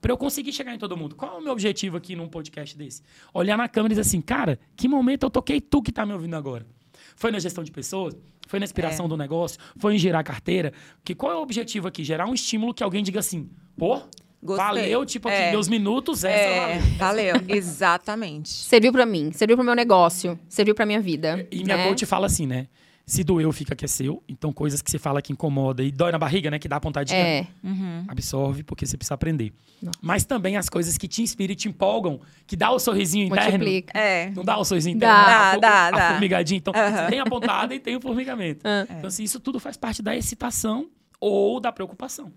[0.00, 1.14] para eu conseguir chegar em todo mundo.
[1.14, 3.02] Qual é o meu objetivo aqui num podcast desse?
[3.34, 6.12] Olhar na câmera e dizer assim, cara, que momento eu toquei tu que tá me
[6.12, 6.66] ouvindo agora?
[7.14, 8.16] Foi na gestão de pessoas?
[8.48, 9.60] Foi na inspiração do negócio?
[9.76, 10.72] Foi em gerar carteira?
[11.04, 12.02] Que qual é o objetivo aqui?
[12.02, 14.00] Gerar um estímulo que alguém diga assim, pô,
[14.42, 14.66] Gostei.
[14.66, 15.50] valeu, tipo aqui, É.
[15.52, 17.32] meus minutos, essa É, valeu.
[17.34, 17.34] valeu.
[17.56, 18.48] Exatamente.
[18.48, 21.46] Serviu pra mim, serviu pro meu negócio, serviu pra minha vida.
[21.50, 21.86] E minha né?
[21.88, 22.66] coach fala assim, né?
[23.04, 24.22] Se doeu, fica que é seu.
[24.28, 26.58] Então, coisas que você fala que incomoda e dói na barriga, né?
[26.58, 27.18] Que dá pontadinha.
[27.18, 28.04] É, Uhum.
[28.06, 29.52] Absorve, porque você precisa aprender.
[29.82, 29.98] Nossa.
[30.00, 33.50] Mas também as coisas que te inspiram e te empolgam, que dá o sorrisinho interno.
[33.50, 33.98] multiplica.
[33.98, 34.30] É.
[34.30, 35.08] Não dá o sorrisinho Dá.
[35.08, 35.26] interno?
[35.26, 36.08] Dá, a, dá, a dá.
[36.12, 36.58] formigadinha.
[36.58, 37.10] Então, Aham.
[37.10, 38.60] tem a pontada e tem o formigamento.
[38.64, 38.86] Ah.
[38.88, 40.88] Então, assim, isso tudo faz parte da excitação
[41.20, 42.32] ou da preocupação.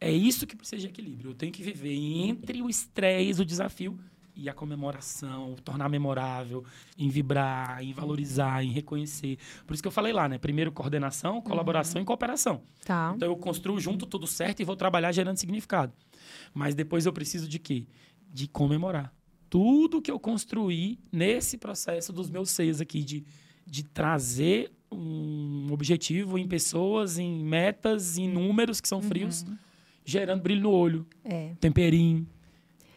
[0.00, 1.30] É isso que precisa de equilíbrio.
[1.30, 3.98] Eu tenho que viver entre o estresse, o desafio
[4.38, 6.64] e a comemoração, tornar memorável,
[6.96, 9.36] em vibrar, em valorizar, em reconhecer.
[9.66, 10.38] Por isso que eu falei lá, né?
[10.38, 12.62] Primeiro, coordenação, colaboração e cooperação.
[12.84, 13.12] Tá.
[13.16, 15.92] Então eu construo junto tudo certo e vou trabalhar gerando significado.
[16.54, 17.84] Mas depois eu preciso de quê?
[18.32, 19.12] De comemorar.
[19.50, 23.24] Tudo que eu construí nesse processo dos meus seis aqui, de,
[23.66, 29.44] de trazer um objetivo em pessoas, em metas, em números que são frios,
[30.10, 31.50] gerando brilho no olho, É.
[31.60, 32.26] temperinho.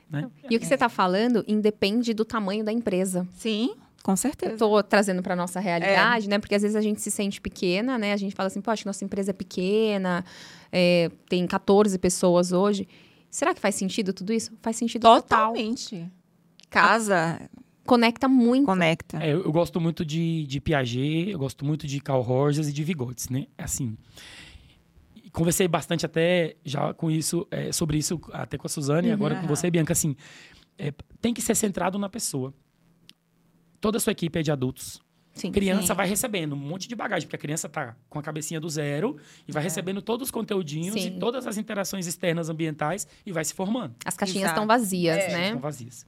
[0.10, 0.30] Né?
[0.50, 3.28] E o que você tá falando independe do tamanho da empresa.
[3.36, 4.58] Sim, com Eu certeza.
[4.58, 6.38] tô trazendo para nossa realidade, né?
[6.40, 8.12] Porque às vezes a gente se sente pequena, né?
[8.14, 10.24] A gente fala assim, poxa, nossa empresa é pequena,
[10.72, 12.88] é, tem 14 pessoas hoje.
[13.30, 14.52] Será que faz sentido tudo isso?
[14.62, 15.22] Faz sentido total.
[15.54, 16.10] Totalmente.
[16.70, 17.50] Casa
[17.86, 18.66] Conecta muito.
[18.66, 19.18] conecta.
[19.24, 22.74] É, eu, eu gosto muito de, de Piaget, eu gosto muito de Carl Rogers e
[22.74, 23.48] de Vygotsky, né?
[23.58, 23.98] Assim,
[24.51, 24.51] e
[25.32, 29.40] conversei bastante até já com isso, é, sobre isso até com a Suzane e agora
[29.40, 30.16] com você, Bianca, assim,
[30.78, 32.54] é, tem que ser centrado na pessoa.
[33.80, 35.02] Toda a sua equipe é de adultos.
[35.34, 35.52] Sim.
[35.52, 35.94] Criança Sim.
[35.94, 39.16] vai recebendo um monte de bagagem, porque a criança tá com a cabecinha do zero
[39.48, 41.08] e vai recebendo todos os conteúdinhos Sim.
[41.16, 43.96] e todas as interações externas ambientais e vai se formando.
[44.06, 44.56] As caixinhas Exato.
[44.60, 45.30] estão vazias, É.
[45.32, 45.46] né?
[45.46, 46.06] Estão vazias.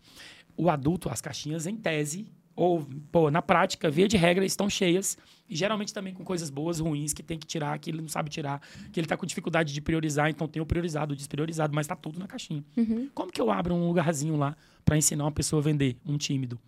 [0.57, 5.17] O adulto, as caixinhas, em tese, ou, pô, na prática, via de regra, estão cheias.
[5.49, 8.29] E geralmente também com coisas boas, ruins, que tem que tirar, que ele não sabe
[8.29, 8.61] tirar,
[8.91, 11.95] que ele está com dificuldade de priorizar, então tem o priorizado, o despriorizado, mas está
[11.95, 12.63] tudo na caixinha.
[12.77, 13.09] Uhum.
[13.13, 16.59] Como que eu abro um lugarzinho lá para ensinar uma pessoa a vender, um tímido?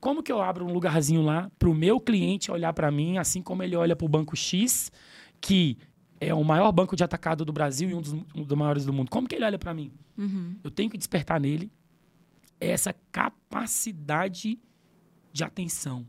[0.00, 3.42] Como que eu abro um lugarzinho lá para o meu cliente olhar para mim, assim
[3.42, 4.90] como ele olha para o banco X,
[5.40, 5.76] que
[6.20, 8.92] é o maior banco de atacado do Brasil e um dos, um dos maiores do
[8.92, 9.10] mundo?
[9.10, 9.92] Como que ele olha para mim?
[10.16, 10.56] Uhum.
[10.62, 11.70] Eu tenho que despertar nele
[12.60, 14.58] essa capacidade
[15.38, 16.04] de atenção,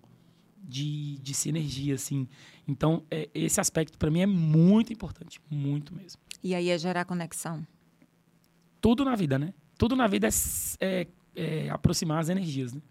[0.57, 2.27] de, de sinergia, assim.
[2.67, 6.19] Então, é, esse aspecto para mim é muito importante, muito mesmo.
[6.43, 7.65] E aí é gerar conexão.
[8.81, 9.53] Tudo na vida, né?
[9.77, 10.31] Tudo na vida é,
[10.79, 12.81] é, é aproximar as energias, né?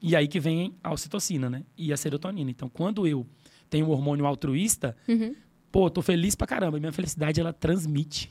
[0.00, 1.62] E aí que vem a ocitocina, né?
[1.76, 2.50] E a serotonina.
[2.50, 3.26] Então, quando eu
[3.68, 5.34] tenho o hormônio altruísta, Uhum.
[5.70, 6.78] pô, tô feliz pra caramba.
[6.78, 8.30] E minha felicidade, ela transmite.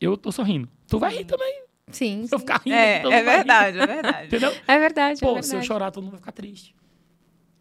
[0.00, 0.68] Eu tô sorrindo.
[0.86, 1.64] Tu vai rir também.
[1.90, 4.26] Sim, Se eu ficar rindo, É, todo é verdade, é verdade.
[4.26, 4.52] Entendeu?
[4.66, 5.46] É verdade, é Pô, verdade.
[5.46, 6.74] se eu chorar, todo mundo vai ficar triste.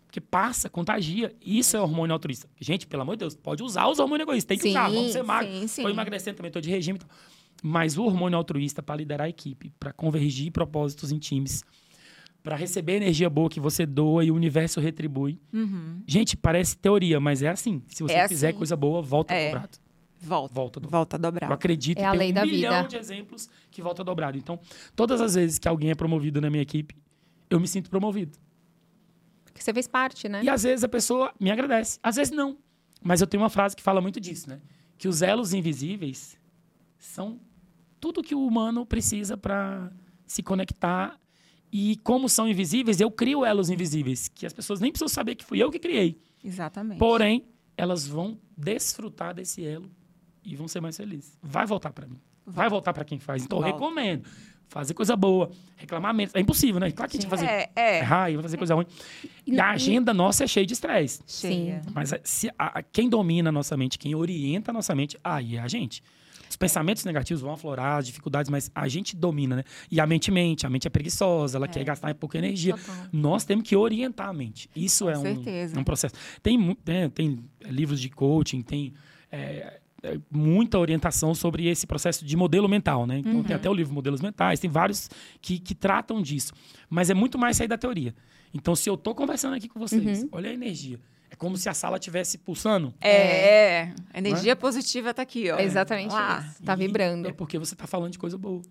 [0.05, 1.35] Porque passa, contagia.
[1.45, 2.47] Isso é hormônio altruísta.
[2.59, 4.47] Gente, pelo amor de Deus, pode usar os hormônios egoístas.
[4.47, 4.89] Tem que Sim, usar.
[4.89, 5.53] Vamos ser magros.
[5.59, 5.83] sim, sim.
[5.83, 7.09] Tô emagrecendo também, tô de regime e tal.
[7.61, 11.63] Mas o hormônio altruísta para liderar a equipe, para convergir propósitos em times,
[12.43, 15.39] para receber energia boa que você doa e o universo retribui.
[15.51, 16.01] Uhum.
[16.07, 17.81] Gente, parece teoria, mas é assim.
[17.87, 18.57] Se você É fizer assim.
[18.57, 19.47] coisa boa, volta É.
[19.51, 19.77] dobrado.
[20.19, 20.53] Volta.
[20.53, 20.97] Volta dobrado.
[20.97, 21.53] Volta Eu dobrado.
[21.53, 22.87] acredito É a tem lei um da milhão vida.
[22.87, 24.37] de exemplos que volta dobrado.
[24.37, 24.59] Então,
[24.95, 26.95] todas as vezes que alguém é promovido na minha equipe,
[27.49, 28.37] eu me sinto promovido.
[29.45, 30.43] Porque você fez parte, né?
[30.43, 32.57] E às vezes a pessoa me agradece, às vezes não.
[33.01, 34.59] Mas eu tenho uma frase que fala muito disso, né?
[34.97, 36.37] Que os elos invisíveis
[36.97, 37.39] são
[37.99, 39.91] tudo que o humano precisa para
[40.25, 41.19] se conectar.
[41.71, 45.43] E como são invisíveis, eu crio elos invisíveis, que as pessoas nem precisam saber que
[45.45, 46.19] fui eu que criei.
[46.43, 46.97] Exatamente.
[46.97, 49.91] Porém, elas vão desfrutar desse elo
[50.47, 51.37] e vão ser mais felizes.
[51.43, 52.17] Vai voltar para mim.
[52.45, 53.43] Vai voltar para quem faz.
[53.43, 53.77] Então, eu Volta.
[53.77, 54.23] recomendo.
[54.69, 55.49] Fazer coisa boa.
[55.75, 56.33] Reclamar menos.
[56.35, 56.91] É impossível, né?
[56.91, 57.99] Claro que a gente vai fazer É, é.
[57.99, 58.85] errar e vai fazer coisa ruim.
[59.45, 61.21] E- a agenda nossa é cheia de estresse.
[61.27, 61.81] Cheia.
[61.93, 65.55] Mas a- se a- quem domina a nossa mente, quem orienta a nossa mente, aí
[65.55, 66.01] é a gente.
[66.49, 69.63] Os pensamentos negativos vão aflorar, as dificuldades, mas a gente domina, né?
[69.91, 72.75] E a mente mente, a mente é preguiçosa, ela quer gastar pouca energia.
[72.77, 72.95] Total.
[73.11, 74.69] Nós temos que orientar a mente.
[74.75, 75.79] Isso Com é um, certeza.
[75.79, 76.15] um processo.
[76.41, 78.93] Tem, tem, tem livros de coaching, tem
[79.31, 79.79] é, é,
[80.31, 83.19] muita orientação sobre esse processo de modelo mental, né?
[83.19, 83.43] Então Uhum.
[83.43, 85.09] tem até o livro Modelos Mentais, tem vários
[85.41, 86.53] que, que tratam disso.
[86.89, 88.13] Mas é muito mais sair da teoria.
[88.53, 90.29] Então, se eu estou conversando aqui com vocês, Uhum.
[90.31, 90.99] olha a energia.
[91.29, 92.93] É como se a sala estivesse pulsando.
[93.01, 93.09] É,
[93.81, 93.93] é.
[94.13, 95.57] A energia positiva tá aqui, ó.
[95.57, 96.39] É exatamente Lá.
[96.47, 96.63] isso.
[96.63, 97.27] Tá E vibrando.
[97.27, 98.61] É porque você está falando de coisa boa.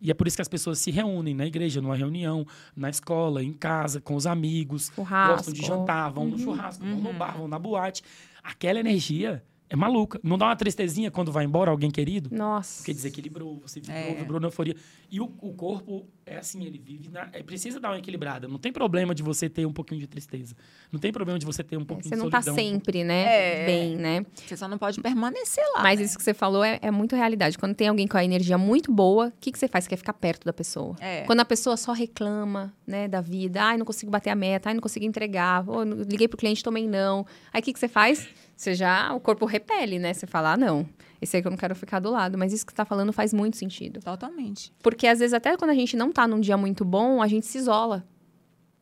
[0.00, 2.46] E é por isso que as pessoas se reúnem na igreja, numa reunião,
[2.76, 4.92] na escola, em casa, com os amigos.
[4.94, 5.36] Churrasco.
[5.36, 6.30] Gostam de jantar, vão Uhum.
[6.32, 8.02] no churrasco, vão no bar, vão na boate.
[8.44, 10.20] Aquela energia é maluca.
[10.22, 12.28] Não dá uma tristezinha quando vai embora alguém querido?
[12.32, 12.78] Nossa.
[12.78, 14.14] Porque desequilibrou, você vibrou, É.
[14.14, 14.76] vibrou na euforia.
[15.10, 17.28] E o, o corpo é assim, ele vive na.
[17.32, 18.46] É, precisa dar uma equilibrada.
[18.48, 20.54] Não tem problema de você ter um pouquinho de tristeza.
[20.92, 22.64] Não tem problema de você ter um pouquinho Você de não tá solidão.
[22.64, 23.62] sempre, né?
[23.62, 23.66] É.
[23.66, 24.26] Bem, né?
[24.34, 25.82] Você só não pode permanecer lá.
[25.82, 26.04] Mas né?
[26.06, 27.56] isso que você falou é, é muito realidade.
[27.58, 29.84] Quando tem alguém com a energia muito boa, o que, que você faz?
[29.84, 30.96] Você quer ficar perto da pessoa.
[31.00, 31.22] É.
[31.22, 34.74] Quando a pessoa só reclama, né, da vida, ai, não consigo bater a meta, ai,
[34.74, 37.26] não consigo entregar, não- liguei pro cliente, tomei não.
[37.52, 38.28] Aí o que, que você faz?
[38.56, 40.14] Você já, o corpo repele, né?
[40.14, 40.86] Você fala, ah, não,
[41.20, 42.38] esse aí que eu não quero ficar do lado.
[42.38, 44.00] Mas isso que você tá falando faz muito sentido.
[44.00, 44.72] Totalmente.
[44.82, 47.46] Porque às vezes, até quando a gente não tá num dia muito bom, a gente
[47.46, 48.04] se isola.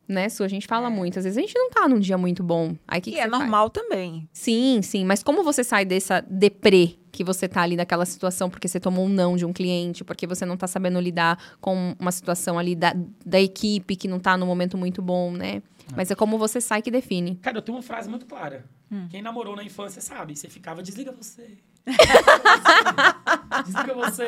[0.07, 0.43] Né, Su?
[0.43, 1.17] A gente fala muito.
[1.17, 2.75] Às vezes a gente não tá num dia muito bom.
[2.87, 3.41] Aí que, E que é você faz?
[3.41, 4.29] normal também.
[4.31, 5.03] Sim, sim.
[5.03, 9.05] Mas como você sai dessa deprê que você tá ali naquela situação porque você tomou
[9.05, 12.75] um não de um cliente, porque você não tá sabendo lidar com uma situação ali
[12.75, 15.63] da, da equipe que não tá num momento muito bom, né?
[15.95, 17.37] Mas é como você sai que define.
[17.41, 18.63] Cara, eu tenho uma frase muito clara.
[18.91, 19.07] Hum.
[19.09, 20.35] Quem namorou na infância sabe.
[20.35, 21.57] Você ficava, desliga você.
[23.65, 24.25] desliga você.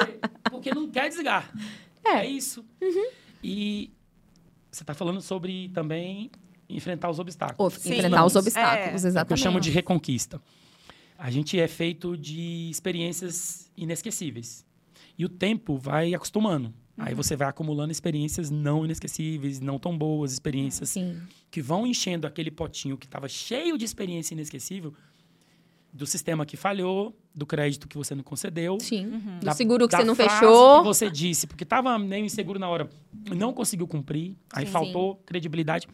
[0.49, 1.51] Porque não quer desligar.
[2.03, 2.09] É.
[2.11, 2.17] Uhum.
[2.17, 2.65] É isso.
[3.43, 3.91] E
[4.71, 6.31] você está falando sobre também
[6.69, 7.73] enfrentar os obstáculos.
[7.75, 7.93] Sim.
[7.95, 8.39] enfrentar os É.
[8.39, 9.31] obstáculos, É o que exatamente.
[9.31, 10.41] eu chamo de reconquista.
[11.17, 14.65] A gente é feito de experiências inesquecíveis.
[15.17, 16.73] E o tempo vai acostumando.
[16.97, 17.17] Aí Uhum.
[17.17, 21.21] você vai acumulando experiências não inesquecíveis, não tão boas, experiências Sim.
[21.51, 24.93] que vão enchendo aquele potinho que estava cheio de experiência inesquecível
[25.93, 29.09] do sistema que falhou, do crédito que você não concedeu, Sim.
[29.39, 30.79] Do da- seguro que da você não frase fechou.
[30.79, 32.89] que você disse, porque estava meio inseguro na hora,
[33.35, 34.71] não conseguiu cumprir, aí Sim.
[34.71, 35.87] faltou credibilidade.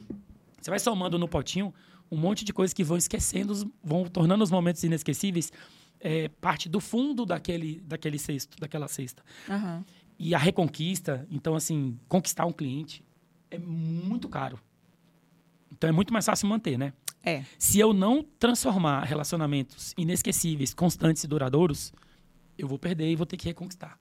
[0.62, 1.74] Você vai somando no potinho
[2.10, 5.52] um monte de coisas que vão esquecendo, vão tornando os momentos inesquecíveis
[6.00, 9.24] é, parte do fundo daquele, daquele cesto, daquela cesta.
[9.50, 9.86] Aham.
[10.18, 13.04] E a reconquista, então, assim, conquistar um cliente
[13.50, 14.60] é muito caro.
[15.72, 16.94] Então é muito mais fácil manter, né?
[17.24, 17.44] É.
[17.58, 21.94] Se eu não transformar relacionamentos inesquecíveis, constantes e duradouros,
[22.58, 24.00] eu vou perder e vou ter que reconquistar.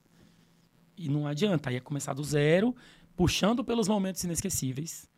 [0.96, 2.74] E não adianta, aí é começar do zero,
[3.16, 5.08] puxando pelos momentos inesquecíveis,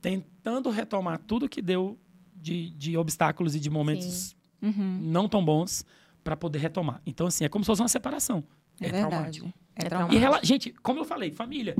[0.00, 1.98] tentando retomar tudo que deu
[2.34, 4.98] de, de obstáculos e de momentos Uhum.
[5.02, 5.84] não tão bons
[6.24, 7.00] para poder retomar.
[7.06, 8.42] Então, assim, é como se fosse uma separação.
[8.80, 9.08] É, É, verdade.
[9.10, 9.46] traumático.
[9.76, 10.14] É É traumático.
[10.16, 11.76] E, rela- gente, como eu falei, família.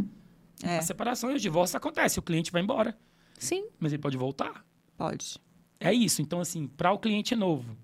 [0.63, 2.19] É, A separação e o divórcio acontece.
[2.19, 2.97] O cliente vai embora,
[3.39, 3.67] Sim.
[3.79, 4.65] mas ele pode voltar.
[4.97, 5.39] pode.
[5.81, 6.21] É isso.
[6.21, 7.77] Então, assim, para o cliente novo,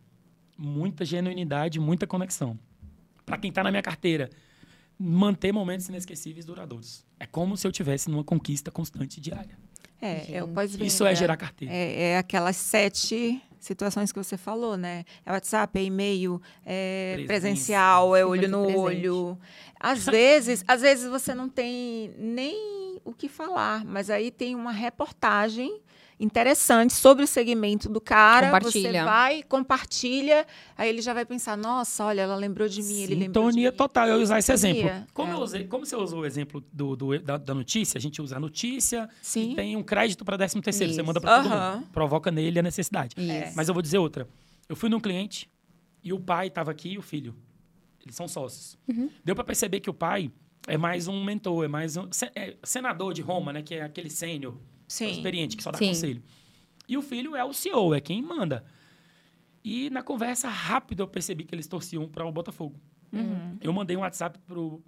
[0.59, 2.59] muita genuinidade, muita conexão.
[3.25, 4.29] Para quem está na minha carteira,
[4.99, 7.07] manter momentos inesquecíveis duradouros.
[7.21, 9.57] É como se eu tivesse numa conquista constante diária.
[10.03, 10.55] É, é o Gente.
[10.55, 10.85] pós-venda.
[10.85, 11.73] Isso é gerar carteira.
[11.73, 15.05] É, é aquelas sete situações que você falou, né?
[15.25, 17.27] É WhatsApp, é e-mail, é Presença.
[17.27, 18.79] presencial, é olho no presente.
[18.79, 19.39] olho.
[19.81, 24.73] Às vezes, às vezes você não tem nem o que falar, mas aí tem uma
[24.73, 25.81] reportagem
[26.19, 28.47] interessante sobre o segmento do cara.
[28.47, 29.05] Você Compartilha.
[29.05, 30.47] vai, compartilha,
[30.77, 33.71] aí ele já vai pensar, nossa, olha, ela lembrou de mim, ele lembrou de Sintonia
[33.71, 33.77] mim.
[33.77, 34.09] total.
[34.09, 35.07] Eu ia usar esse Sintonia, exemplo.
[35.13, 35.35] Como, é.
[35.35, 38.37] eu usei, como você usou o exemplo do, do- da, da notícia, a gente usa
[38.37, 39.53] a notícia Sim.
[39.53, 40.93] e tem um crédito para 13 terceiro.
[40.93, 41.07] Você Isso.
[41.07, 41.77] manda para todo Aham.
[41.77, 41.87] mundo.
[41.93, 43.15] Provoca nele a necessidade.
[43.19, 43.53] Isso.
[43.57, 44.29] Mas eu vou dizer outra.
[44.69, 45.51] Eu fui num cliente
[46.03, 47.35] e o pai estava aqui e o filho.
[48.05, 48.79] Eles são sócios.
[49.25, 50.31] Deu para perceber que o pai
[50.67, 53.63] é mais um mentor, é mais um é senador de Roma, né?
[53.63, 54.55] Que é aquele sênior,
[54.95, 55.11] Sim.
[55.11, 55.89] experiente, que só dá Sim.
[55.89, 56.23] conselho.
[56.89, 58.65] E o filho é o CEO, é quem manda.
[59.65, 62.79] E na conversa rápida eu percebi que eles torciam para o Botafogo.
[63.13, 63.59] Uhum.
[63.61, 64.81] Eu mandei um WhatsApp pro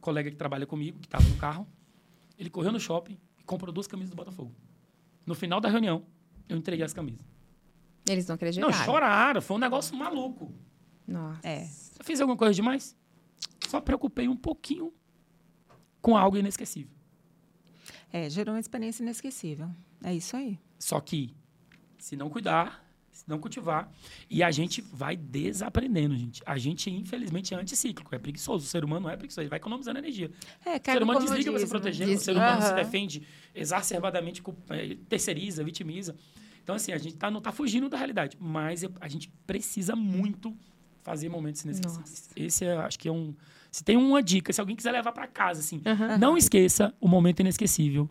[0.00, 1.68] colega que trabalha comigo, que estava no carro.
[2.36, 4.52] Ele correu no shopping e comprou duas camisas do Botafogo.
[5.24, 6.04] No final da reunião,
[6.48, 7.24] eu entreguei as camisas.
[8.08, 8.72] Eles não acreditaram.
[8.72, 9.40] Não, choraram.
[9.40, 10.52] Foi um negócio maluco.
[11.06, 11.46] Nossa.
[11.46, 11.62] É.
[11.98, 12.96] Eu fiz alguma coisa demais?
[13.68, 14.92] Só preocupei um pouquinho
[16.00, 16.97] com algo inesquecível.
[18.12, 19.68] É, gerou uma experiência inesquecível.
[20.02, 20.58] É isso aí.
[20.78, 21.34] Só que,
[21.98, 23.90] se não cuidar, se não cultivar,
[24.30, 26.40] e a gente vai desaprendendo, gente.
[26.46, 28.64] A gente, infelizmente, é anticíclico, é preguiçoso.
[28.64, 30.30] O ser humano não é preguiçoso, ele vai economizando energia.
[30.64, 32.24] É, O ser no humano desliga para se proteger, o Desliga.
[32.24, 36.14] ser humano se defende exacerbadamente, eh, terceiriza, vitimiza.
[36.62, 40.56] Então, assim, a gente tá, não tá fugindo da realidade, mas a gente precisa muito
[41.02, 42.30] fazer momentos inesquecíveis.
[42.36, 43.34] Esse é, acho que é um.
[43.70, 45.82] Se tem uma dica, se alguém quiser levar para casa, assim,
[46.18, 48.08] não esqueça o momento inesquecível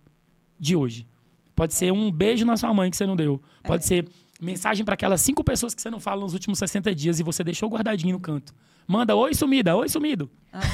[0.60, 1.08] de hoje.
[1.56, 3.42] Pode ser um beijo na sua mãe que você não deu.
[3.64, 4.08] Pode ser
[4.40, 7.44] mensagem para aquelas cinco pessoas que você não fala nos últimos 60 dias e você
[7.44, 8.54] deixou guardadinho no canto.
[8.88, 10.30] Manda, oi sumida, oi sumido.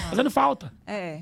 [0.09, 0.73] Fazendo falta.
[0.85, 1.21] É.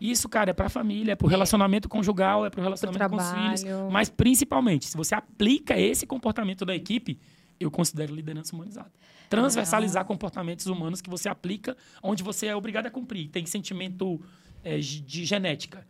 [0.00, 3.92] Isso, cara, é pra família, é pro relacionamento conjugal, é pro relacionamento com os filhos.
[3.92, 7.18] Mas, principalmente, se você aplica esse comportamento da equipe,
[7.60, 8.90] eu considero liderança humanizada.
[9.28, 13.28] Transversalizar comportamentos humanos que você aplica onde você é obrigado a cumprir.
[13.28, 14.20] Tem sentimento
[14.64, 15.86] é, de genética.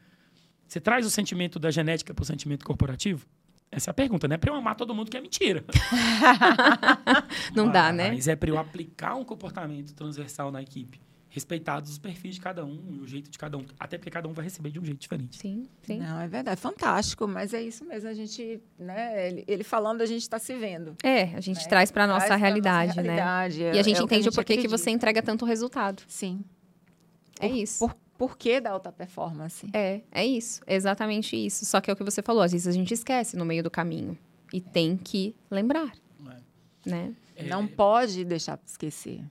[0.66, 3.26] Você traz o sentimento da genética pro sentimento corporativo?
[3.72, 5.64] Essa é a pergunta, não é pra eu amar todo mundo que é mentira.
[7.54, 8.10] Não dá, né?
[8.10, 12.64] Mas é para eu aplicar um comportamento transversal na equipe, respeitados os perfis de cada
[12.64, 14.84] um e o jeito de cada um, até porque cada um vai receber de um
[14.84, 15.38] jeito diferente.
[15.38, 16.00] Sim, sim.
[16.00, 16.60] Não, é verdade.
[16.60, 18.08] Fantástico, mas é isso mesmo.
[18.08, 19.28] A gente, né?
[19.28, 20.96] Ele, ele falando, a gente está se vendo.
[21.02, 21.68] É, a gente né?
[21.68, 23.02] traz pra nossa realidade, né?
[23.02, 26.02] realidade, é- E a gente é entende o porquê que você entrega tanto resultado.
[26.08, 26.44] Sim.
[27.38, 27.78] É Por- isso.
[27.78, 29.66] Por, por que da alta performance?
[29.72, 30.60] É, é isso.
[30.66, 31.64] Exatamente isso.
[31.64, 33.70] Só que é o que você falou, às vezes a gente esquece no meio do
[33.70, 34.18] caminho.
[34.52, 35.92] E tem que lembrar,
[36.84, 37.14] né?
[37.46, 39.22] Não pode deixar para esquecer.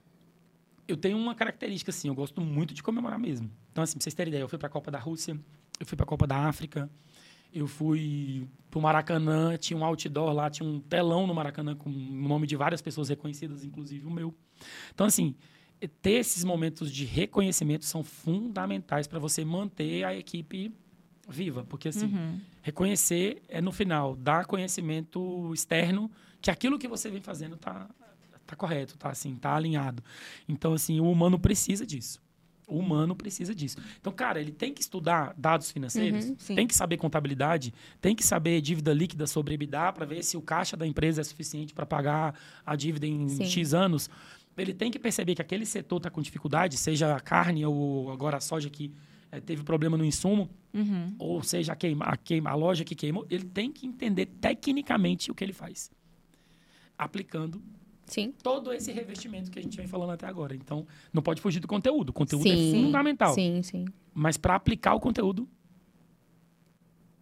[0.90, 3.50] Eu tenho uma característica assim, eu gosto muito de comemorar mesmo.
[3.70, 5.38] Então assim, pra vocês terem ideia, eu fui para a Copa da Rússia,
[5.78, 6.90] eu fui para a Copa da África,
[7.52, 12.28] eu fui pro Maracanã, tinha um outdoor lá, tinha um telão no Maracanã com o
[12.28, 14.34] nome de várias pessoas reconhecidas, inclusive o meu.
[14.92, 15.34] Então assim,
[16.02, 20.74] ter esses momentos de reconhecimento são fundamentais para você manter a equipe
[21.28, 22.12] viva, porque assim,
[22.62, 27.88] reconhecer é no final dar conhecimento externo que aquilo que você vem fazendo tá
[28.50, 30.02] tá correto, tá assim, tá alinhado.
[30.48, 32.20] Então assim, o humano precisa disso.
[32.68, 33.78] O humano precisa disso.
[34.00, 38.22] Então, cara, ele tem que estudar dados financeiros, Uhum, tem que saber contabilidade, tem que
[38.24, 41.84] saber dívida líquida sobre EBITDA para ver se o caixa da empresa é suficiente para
[41.84, 42.32] pagar
[42.64, 43.44] a dívida em Sim.
[43.44, 44.08] X anos.
[44.56, 48.36] Ele tem que perceber que aquele setor está com dificuldade, seja a carne ou agora
[48.36, 48.92] a soja que
[49.32, 51.12] eh, teve problema no insumo, Uhum.
[51.18, 55.28] ou seja, a, queima, a, queima, a loja que queimou, ele tem que entender tecnicamente
[55.28, 55.90] o que ele faz.
[56.96, 57.60] Aplicando
[58.10, 58.32] Sim.
[58.42, 60.54] todo esse revestimento que a gente vem falando até agora.
[60.54, 62.10] Então, não pode fugir do conteúdo.
[62.10, 62.52] O conteúdo Sim.
[62.78, 63.32] é fundamental.
[63.34, 63.84] Sim, sim.
[64.12, 65.48] Mas para aplicar o conteúdo,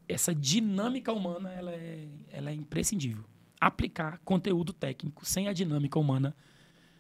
[0.09, 3.25] essa dinâmica humana ela é, ela é imprescindível.
[3.61, 6.35] Aplicar conteúdo técnico sem a dinâmica humana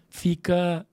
[0.08, 0.86] fica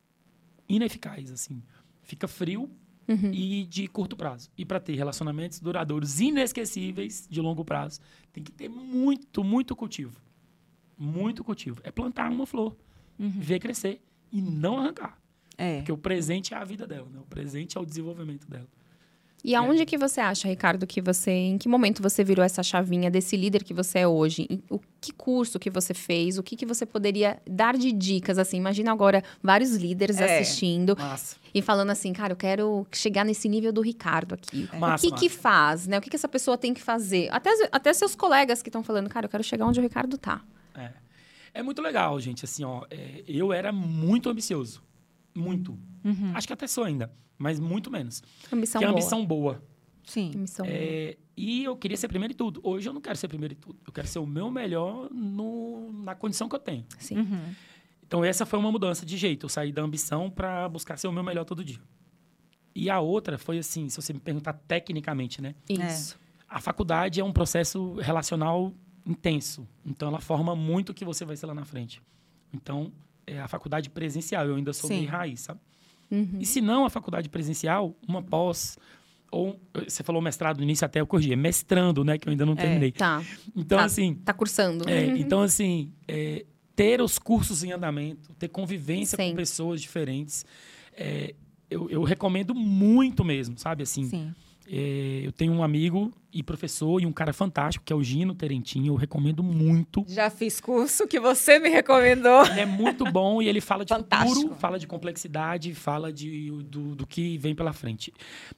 [0.68, 1.62] ineficaz, assim.
[2.04, 2.70] Fica frio
[3.08, 3.32] Uhum.
[3.32, 4.50] e de curto prazo.
[4.58, 8.00] E para ter relacionamentos duradouros, inesquecíveis de longo prazo,
[8.34, 10.20] tem que ter muito, muito cultivo.
[10.98, 11.80] Muito cultivo.
[11.84, 12.76] É plantar uma flor,
[13.18, 14.02] ver crescer
[14.32, 15.18] e não arrancar.
[15.58, 15.78] É.
[15.78, 17.20] Porque o presente é a vida dela, né?
[17.20, 18.68] O presente é o desenvolvimento dela.
[19.48, 23.12] E aonde que você acha, Ricardo, que você, em que momento você virou essa chavinha
[23.12, 24.48] desse líder que você é hoje?
[24.72, 26.40] O que curso que você fez?
[26.40, 28.40] O que, que você poderia dar de dicas?
[28.40, 30.40] Assim, imagina agora vários líderes É.
[30.40, 31.36] assistindo Massa.
[31.54, 34.68] e falando assim, cara, eu quero chegar nesse nível do Ricardo aqui.
[34.80, 36.00] Massa, o que que faz, né?
[36.00, 37.30] O que que essa pessoa tem que fazer?
[37.32, 40.42] Até, até seus colegas que estão falando, cara, eu quero chegar onde o Ricardo tá.
[40.74, 40.92] É.
[41.56, 42.44] É muito legal, gente.
[42.44, 44.84] Assim, ó, é, eu era muito ambicioso.
[45.34, 45.80] Muito.
[46.34, 48.22] Acho que até sou ainda, mas muito menos.
[48.52, 49.00] Ambição que é boa.
[49.00, 49.64] ambição boa.
[50.04, 50.34] Sim.
[50.36, 50.78] Ambição boa.
[50.78, 52.60] É, e eu queria ser primeiro em tudo.
[52.62, 53.80] Hoje eu não quero ser primeiro em tudo.
[53.88, 56.86] Eu quero ser o meu melhor no, na condição que eu tenho.
[57.00, 57.20] Sim.
[57.20, 57.56] Uhum.
[58.06, 59.46] Então essa foi uma mudança de jeito.
[59.46, 61.80] Eu saí da ambição para buscar ser o meu melhor todo dia.
[62.76, 65.56] E a outra foi assim, se você me perguntar tecnicamente, né?
[65.70, 66.20] Isso.
[66.48, 68.74] A faculdade é um processo relacional
[69.06, 69.68] intenso.
[69.86, 72.02] Então ela forma muito o que você vai ser lá na frente.
[72.54, 72.92] Então
[73.28, 74.46] é a faculdade presencial.
[74.48, 74.98] Eu ainda sou Sim.
[75.00, 75.60] meio raiz, sabe?
[76.12, 76.38] Uhum.
[76.40, 78.78] E se não a faculdade presencial, uma pós
[79.32, 82.46] ou você falou mestrado no início até eu corrigi, é mestrando, né, que eu ainda
[82.46, 82.92] não terminei.
[82.92, 83.22] Tá.
[83.56, 83.84] Então Tá.
[83.86, 84.88] assim, Tá cursando.
[84.90, 86.46] é, então, assim, é,
[86.76, 89.32] ter os cursos em andamento, ter convivência Sempre.
[89.32, 90.46] com pessoas diferentes,
[90.94, 91.34] é,
[91.70, 93.84] eu, eu recomendo muito mesmo, sabe?
[93.84, 94.34] Assim, Sim.
[94.68, 98.34] É, eu tenho um amigo e professor e um cara fantástico, que é o Gino
[98.34, 100.04] Terentinho, eu recomendo muito.
[100.08, 102.46] Já fiz curso que você me recomendou.
[102.48, 104.36] Ele é muito bom e ele fala de Fantástico.
[104.36, 108.12] futuro, fala de complexidade, fala de, do, do que vem pela frente.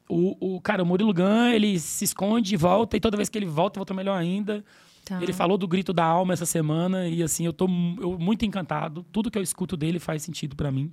[0.09, 3.37] O, o cara, o Murilo Gun, ele se esconde e volta, e toda vez que
[3.37, 4.63] ele volta, volta melhor ainda.
[5.03, 5.21] Tá.
[5.21, 9.05] Ele falou do grito da alma essa semana e assim eu tô eu, muito encantado.
[9.11, 10.91] Tudo que eu escuto dele faz sentido pra mim.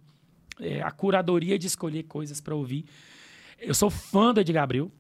[0.61, 2.85] É, a curadoria de escolher coisas pra ouvir.
[3.59, 4.91] Eu sou fã do Ed Gabriel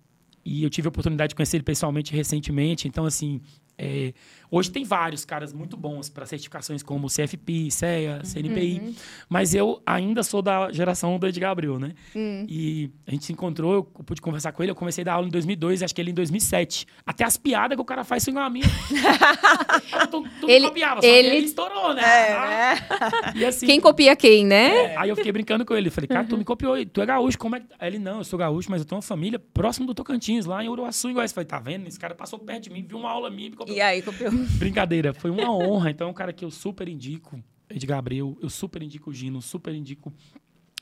[0.44, 2.86] e eu tive a oportunidade de conhecer ele pessoalmente recentemente.
[2.86, 3.40] Então assim,
[3.78, 4.12] é,
[4.56, 8.94] hoje tem vários caras muito bons para certificações como CFP, CEA, CNPI,
[9.28, 11.92] mas eu ainda sou da geração do Ed Gabriel, né?
[12.14, 15.26] E a gente se encontrou, eu pude conversar com ele, eu comecei a dar aula
[15.26, 16.86] em 2002, acho que ele em 2007.
[17.06, 20.00] Até as piadas que o cara faz são igual a.
[20.00, 22.02] Eu tô- tu Ele- copiava, só ele- que ele estourou, né?
[22.02, 22.74] É, Ah?
[23.34, 24.92] E assim, Quem copia quem, né?
[24.92, 25.90] é, aí eu fiquei brincando com ele.
[25.90, 26.74] Falei, cara, tu me copiou.
[26.86, 27.66] Tu é gaúcho, como é que.
[27.78, 30.62] Aí ele, não, eu sou gaúcho, mas eu tenho uma família próximo do Tocantins, lá
[30.64, 31.34] em Uruaçu, igual esse.
[31.34, 31.86] Falei, tá vendo?
[31.88, 33.76] Esse cara passou perto de mim, viu uma aula minha e me copiou.
[33.76, 34.30] E aí, copiou.
[34.58, 35.90] Brincadeira, foi uma honra.
[35.90, 39.40] Então é um cara que eu super indico, Ed Gabriel, eu super indico o Gino,
[39.40, 40.12] super indico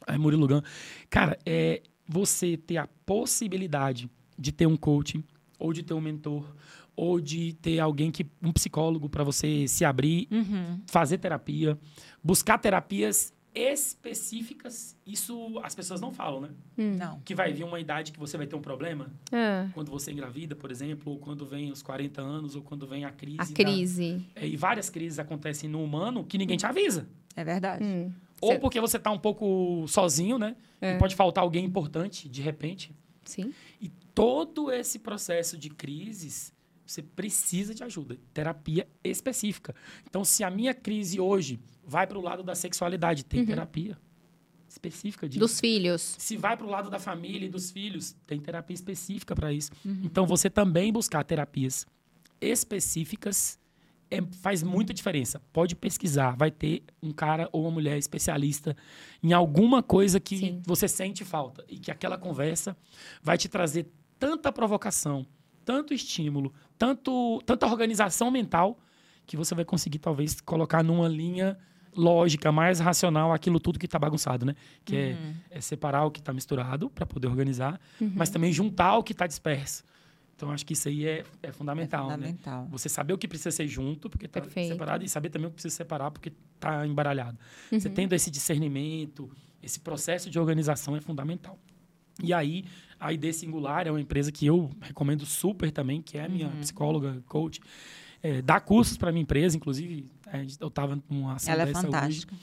[0.07, 0.63] é, Murilo Gun.
[1.09, 5.23] Cara, é você ter a possibilidade de ter um coach,
[5.59, 6.45] ou de ter um mentor,
[6.97, 8.27] ou de ter alguém que.
[8.43, 10.29] um psicólogo para você se abrir,
[10.87, 11.79] fazer terapia,
[12.23, 14.97] buscar terapias específicas.
[15.07, 16.51] Isso as pessoas não falam, né?
[16.77, 17.21] Não.
[17.21, 20.55] Que vai vir uma idade que você vai ter um problema, Ah, quando você engravida,
[20.57, 23.39] por exemplo, ou quando vem os 40 anos, ou quando vem a crise.
[23.41, 24.25] a da- crise.
[24.35, 27.09] é, e várias crises acontecem no humano que ninguém te avisa.
[27.37, 27.85] É verdade.
[27.85, 28.13] Hum.
[28.41, 30.57] Ou Cê- porque você tá um pouco sozinho, né?
[30.81, 30.97] É.
[30.97, 32.93] E pode faltar alguém importante, de repente.
[33.25, 33.55] Sim.
[33.81, 36.53] E todo esse processo de crises,
[36.85, 39.75] você precisa de ajuda, terapia específica.
[40.09, 43.99] Então, se a minha crise hoje vai para o lado da sexualidade, tem terapia
[44.69, 45.41] específica disso.
[45.41, 46.17] Dos filhos.
[46.19, 49.71] Se vai para o lado da família e dos filhos, tem terapia específica para isso.
[49.85, 51.87] Então, você também buscar terapias
[52.41, 53.59] específicas
[54.11, 55.41] é- faz muita diferença.
[55.53, 58.77] Pode pesquisar, vai ter um cara ou uma mulher especialista
[59.23, 60.63] em alguma coisa que Sim.
[60.67, 62.77] você sente falta e que aquela conversa
[63.23, 65.27] vai te trazer tanta provocação,
[65.65, 68.79] tanto estímulo, tanto, tanta organização mental
[69.27, 71.59] que você vai conseguir talvez colocar numa linha
[71.97, 74.55] lógica, mais racional, aquilo tudo que está bagunçado, né?
[74.85, 75.17] Que é-
[75.51, 77.81] é, separar o que está misturado para poder organizar,
[78.15, 79.85] mas também juntar o que está disperso.
[80.35, 82.15] Então, acho que isso aí é, é fundamental, É né?
[82.17, 82.67] fundamental.
[82.71, 84.41] Você saber o que precisa ser junto, porque está
[84.73, 87.39] separado, e saber também o que precisa separar, porque está embaralhado.
[87.71, 89.31] Você tendo esse discernimento,
[89.63, 91.59] esse processo de organização é fundamental.
[92.23, 92.65] E aí,
[92.99, 96.49] a ID Singular é uma empresa que eu recomendo super também, que é a minha
[96.61, 97.61] psicóloga, coach.
[98.23, 102.35] É, dá cursos para minha empresa, inclusive, é, eu estava numa ação Ela é fantástica.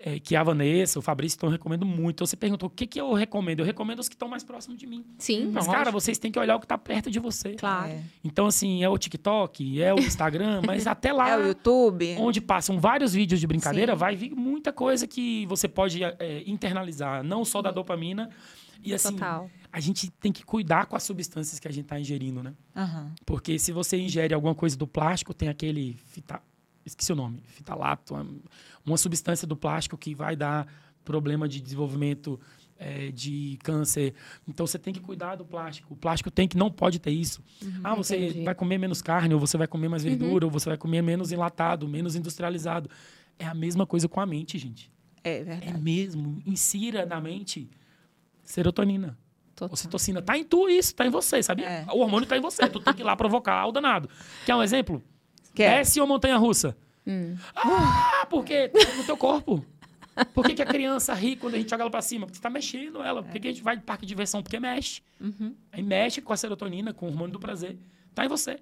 [0.00, 2.16] é, que a Vanessa, o Fabrício, então eu recomendo muito.
[2.16, 3.60] Então você perguntou, o que, que eu recomendo?
[3.60, 5.04] Eu recomendo os que estão mais próximos de mim.
[5.18, 5.50] Sim.
[5.52, 7.54] Mas, cara, vocês têm que olhar o que está perto de você.
[7.54, 7.92] Claro.
[7.92, 8.02] É.
[8.24, 12.16] Então, assim, é o TikTok, é o Instagram, mas até lá, É o YouTube.
[12.18, 13.98] onde passam vários vídeos de brincadeira, Sim.
[13.98, 18.30] vai vir muita coisa que você pode é, internalizar, não só da dopamina.
[18.86, 19.50] E assim, Total.
[19.72, 22.54] a gente tem que cuidar com as substâncias que a gente está ingerindo, né?
[22.74, 23.12] Aham.
[23.24, 26.40] Porque se você ingere alguma coisa do plástico, tem aquele fita,
[26.84, 28.14] esqueci o nome, fitalato,
[28.84, 30.66] uma, substância do plástico que vai dar
[31.04, 32.38] problema de desenvolvimento
[32.78, 34.14] é, de câncer.
[34.46, 35.94] Então você tem que cuidar do plástico.
[35.94, 37.42] O plástico tem que não pode ter isso.
[37.82, 38.44] ah, você entendi.
[38.44, 41.32] vai comer menos carne, ou você vai comer mais verdura, ou você vai comer menos
[41.32, 42.88] enlatado, menos industrializado.
[43.38, 44.90] É a mesma coisa com a mente, gente.
[45.24, 45.82] É É verdade.
[45.82, 46.40] mesmo.
[46.46, 47.68] Insira na mente
[48.46, 49.18] serotonina.
[49.54, 49.72] Total.
[49.72, 51.66] Ocitocina tá em tu isso, tá em você, sabia?
[51.66, 51.86] É.
[51.90, 54.08] O hormônio tá em você, tu tem que ir lá provocar o danado.
[54.44, 55.02] Quer um exemplo?
[55.54, 55.78] Quer?
[55.78, 56.76] Desce uma montanha russa.
[57.06, 57.36] Hum.
[57.54, 59.64] Ah, porque tá no teu corpo.
[60.34, 62.26] Por que, que a criança ri quando a gente joga ela pra cima?
[62.26, 63.22] Porque você tá mexendo ela.
[63.22, 64.42] Por que, que a gente vai de parque de diversão?
[64.42, 65.00] Porque mexe.
[65.20, 65.54] Uhum.
[65.72, 67.78] Aí mexe com a serotonina, com o hormônio do prazer.
[68.14, 68.58] Tá em você.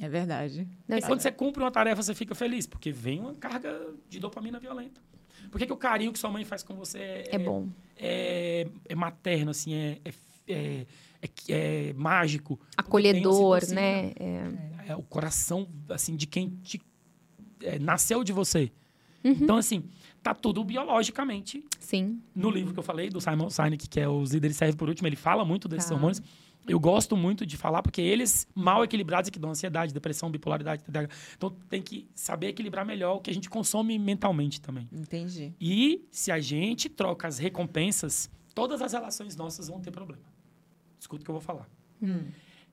[0.00, 0.68] É verdade.
[0.88, 3.78] E ser- quando você cumpre uma tarefa, você fica feliz, porque vem uma carga
[4.08, 5.00] de dopamina violenta.
[5.50, 7.68] Por que, que o carinho que sua mãe faz com você é, É bom.
[7.96, 10.12] É, é materno, assim, é, é,
[10.48, 10.86] é,
[11.22, 11.30] é-
[11.88, 12.56] é mágico?
[12.56, 14.12] Tem Acolhedor, né?
[14.18, 14.66] É.
[14.88, 16.80] É o coração, assim, de quem te,
[17.62, 18.70] é, nasceu de você.
[19.24, 19.32] Uhum.
[19.40, 19.82] Então, assim,
[20.22, 21.64] tá tudo biologicamente.
[21.80, 22.20] Sim.
[22.34, 25.08] No livro que eu falei, do Simon Sinek, que é Os Líderes Servem por Último,
[25.08, 25.94] ele fala muito desses Tá.
[25.96, 26.22] hormônios.
[26.68, 30.82] Eu gosto muito de falar, porque eles, mal equilibrados, é que dão ansiedade, depressão, bipolaridade,
[30.84, 31.08] TDAH.
[31.36, 34.88] Então, tem que saber equilibrar melhor o que a gente consome mentalmente também.
[34.92, 35.54] Entendi.
[35.60, 40.24] E se a gente troca as recompensas, todas as relações nossas vão ter problema.
[40.98, 41.68] Escuta o que eu vou falar.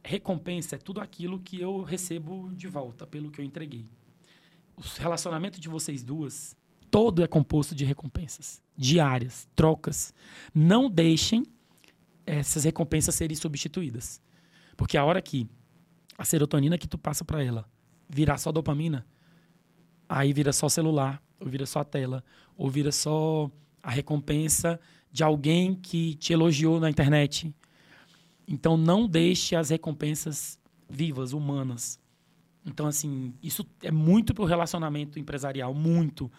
[0.03, 3.85] Recompensa é tudo aquilo que eu recebo de volta pelo que eu entreguei.
[4.75, 6.57] O relacionamento de vocês duas,
[6.89, 10.13] todo é composto de recompensas diárias, trocas.
[10.53, 11.45] Não deixem
[12.25, 14.21] essas recompensas serem substituídas.
[14.75, 15.47] Porque a hora que
[16.17, 17.69] a serotonina que tu passa para ela
[18.07, 19.05] virar só dopamina,
[20.07, 22.23] aí vira só celular, ou vira só a tela,
[22.57, 23.49] ou vira só
[23.81, 24.79] a recompensa
[25.11, 27.53] de alguém que te elogiou na internet.
[28.47, 30.59] Então não deixe as recompensas
[30.89, 31.99] vivas, humanas.
[32.65, 36.31] Então, assim, isso é muito pro relacionamento empresarial, muito.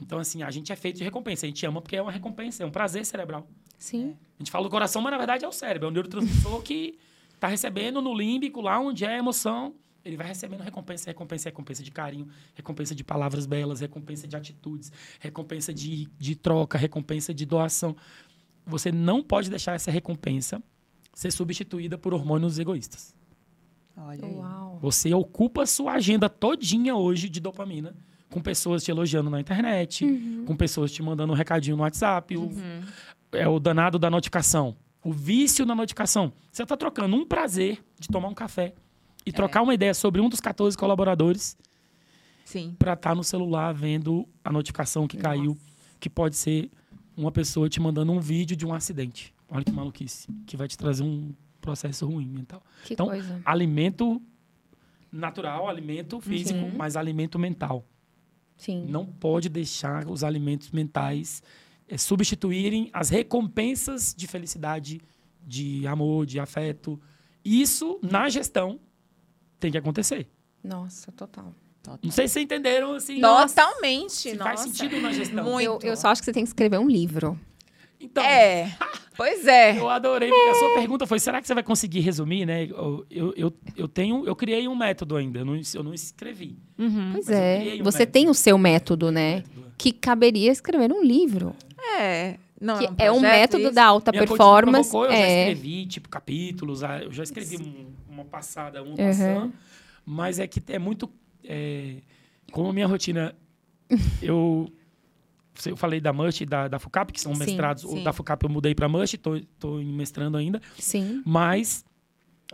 [0.00, 1.44] Então, assim, a gente é feito de recompensa.
[1.44, 3.46] A gente ama porque é uma recompensa, é um prazer cerebral.
[3.78, 4.16] Sim.
[4.36, 6.98] A gente fala do coração, mas na verdade é o cérebro, é o neurotransmissor que
[7.34, 9.74] está recebendo no límbico, lá onde é a emoção.
[10.04, 14.92] Ele vai recebendo recompensa, recompensa, recompensa de carinho, recompensa de palavras belas, recompensa de atitudes,
[15.18, 17.96] recompensa de, de troca, recompensa de doação.
[18.64, 20.62] Você não pode deixar essa recompensa
[21.12, 23.16] ser substituída por hormônios egoístas.
[23.96, 24.34] Olha aí.
[24.34, 24.78] Uau.
[24.80, 27.94] Você ocupa a sua agenda todinha hoje de dopamina
[28.30, 30.04] com pessoas te elogiando na internet,
[30.46, 32.50] com pessoas te mandando um recadinho no WhatsApp, o-
[33.32, 36.32] é o danado da notificação, o vício na notificação.
[36.52, 38.74] Você está trocando um prazer de tomar um café
[39.24, 41.56] e trocar uma ideia sobre um dos 14 colaboradores
[42.44, 42.74] Sim.
[42.78, 45.56] para estar no celular vendo a notificação que caiu,
[45.98, 46.70] que pode ser
[47.16, 49.32] uma pessoa te mandando um vídeo de um acidente.
[49.48, 51.32] Olha que maluquice, que vai te trazer um
[51.66, 52.62] processo ruim mental.
[52.84, 53.40] Que Então, coisa.
[53.44, 54.22] alimento
[55.12, 56.72] natural, alimento físico, Uhum.
[56.76, 57.84] mas alimento mental.
[58.56, 58.86] Sim.
[58.88, 61.42] Não pode deixar os alimentos mentais
[61.88, 65.00] eh, substituírem as recompensas de felicidade,
[65.46, 67.00] de amor, de afeto.
[67.44, 68.80] Isso, na gestão,
[69.60, 70.28] tem que acontecer.
[70.64, 71.54] Nossa, total.
[72.02, 73.20] Não sei se vocês entenderam, assim.
[73.20, 74.12] Totalmente.
[74.12, 74.44] Se nossa.
[74.50, 75.44] faz sentido na gestão.
[75.44, 75.64] Muito.
[75.64, 77.38] Eu, eu só acho que você tem que escrever um livro.
[78.00, 78.76] Então, É.
[79.16, 79.78] Pois é.
[79.78, 82.64] eu adorei, porque a sua pergunta foi, será que você vai conseguir resumir, né?
[82.66, 86.58] Eu, eu, eu, eu tenho, eu criei um método ainda, eu não, eu não escrevi.
[86.76, 87.58] Pois Mas eu é.
[87.80, 88.12] um Você método.
[88.12, 89.36] tem o seu método, né?
[89.36, 89.66] Método.
[89.78, 91.54] Que caberia escrever um livro.
[91.98, 92.36] É.
[92.60, 93.72] Não, Que um é um projeto método isso?
[93.74, 94.90] da alta Minha performance.
[94.90, 95.40] provocou, eu já É.
[95.50, 98.96] escrevi, tipo, capítulos, ah, eu já escrevi um- uma passada, uma Uhum.
[98.96, 99.52] passando,
[100.06, 101.08] mas é que é muito...
[101.44, 101.96] é,
[102.52, 103.34] como a minha rotina,
[104.22, 104.70] eu...
[105.64, 107.82] Eu falei da MUSH e da, da FUCAP, que são Sim, mestrados.
[107.82, 108.02] Sim.
[108.02, 110.60] da FUCAP eu mudei para MUSH, tô, tô mestrando ainda.
[110.78, 111.22] Sim.
[111.24, 111.84] Mas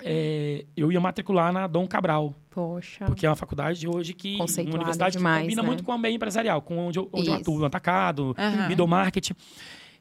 [0.01, 3.05] é, eu ia matricular na Dom Cabral, Poxa.
[3.05, 4.37] porque é uma faculdade hoje que...
[4.37, 5.67] Uma universidade demais, que combina né?
[5.67, 8.69] muito com o meio empresarial, com onde eu, onde eu atuo, atacado, Aham.
[8.69, 9.31] middle market.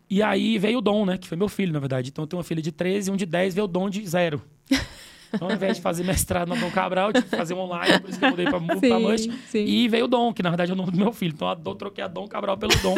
[0.10, 1.18] E aí veio o Dom, né?
[1.18, 2.10] Que foi meu filho, na verdade.
[2.10, 4.06] Então eu tenho uma filha de 13 e um de 10 veio o Dom de
[4.06, 4.41] zero.
[5.34, 8.10] Então, ao invés de fazer mestrado na Dom Cabral, eu tive que fazer online, por
[8.10, 9.28] isso que eu mudei pra, pra Sim, Mush.
[9.48, 9.66] sim.
[9.66, 11.34] E veio o Dom, que na verdade é o nome do meu filho.
[11.34, 12.96] Então eu troquei a Dom Cabral pelo Dom.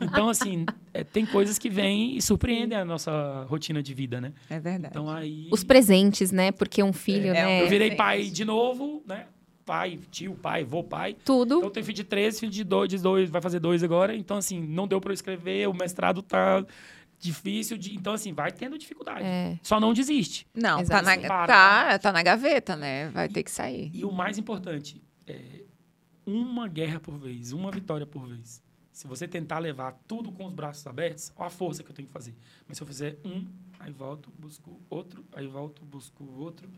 [0.00, 0.64] então, assim,
[0.94, 4.32] é, tem coisas que vêm e surpreendem a nossa rotina de vida, né?
[4.48, 4.92] É verdade.
[4.92, 5.48] Então aí.
[5.50, 6.52] Os presentes, né?
[6.52, 7.62] Porque um filho, É, né?
[7.62, 9.26] Eu virei pai de novo, né?
[9.64, 11.16] Pai, tio, pai, vô, pai.
[11.24, 11.56] Tudo.
[11.56, 14.14] Então eu tenho filho de 13, filho de 2, de dois, vai fazer dois agora.
[14.14, 16.64] Então, assim, não deu para eu escrever, o mestrado tá
[17.18, 17.76] difícil.
[17.76, 19.24] De, então, assim, vai tendo dificuldade.
[19.24, 19.58] É.
[19.62, 20.46] Só não desiste.
[20.54, 23.10] Não, tá na, tá, tá na gaveta, né?
[23.10, 23.90] Vai ter que sair.
[23.92, 25.64] E o mais importante é
[26.24, 28.62] uma guerra por vez, uma vitória por vez.
[28.92, 32.08] Se você tentar levar tudo com os braços abertos, olha a força que eu tenho
[32.08, 32.34] que fazer.
[32.66, 33.46] Mas se eu fizer um,
[33.78, 36.68] aí volto, busco outro, aí volto, busco outro,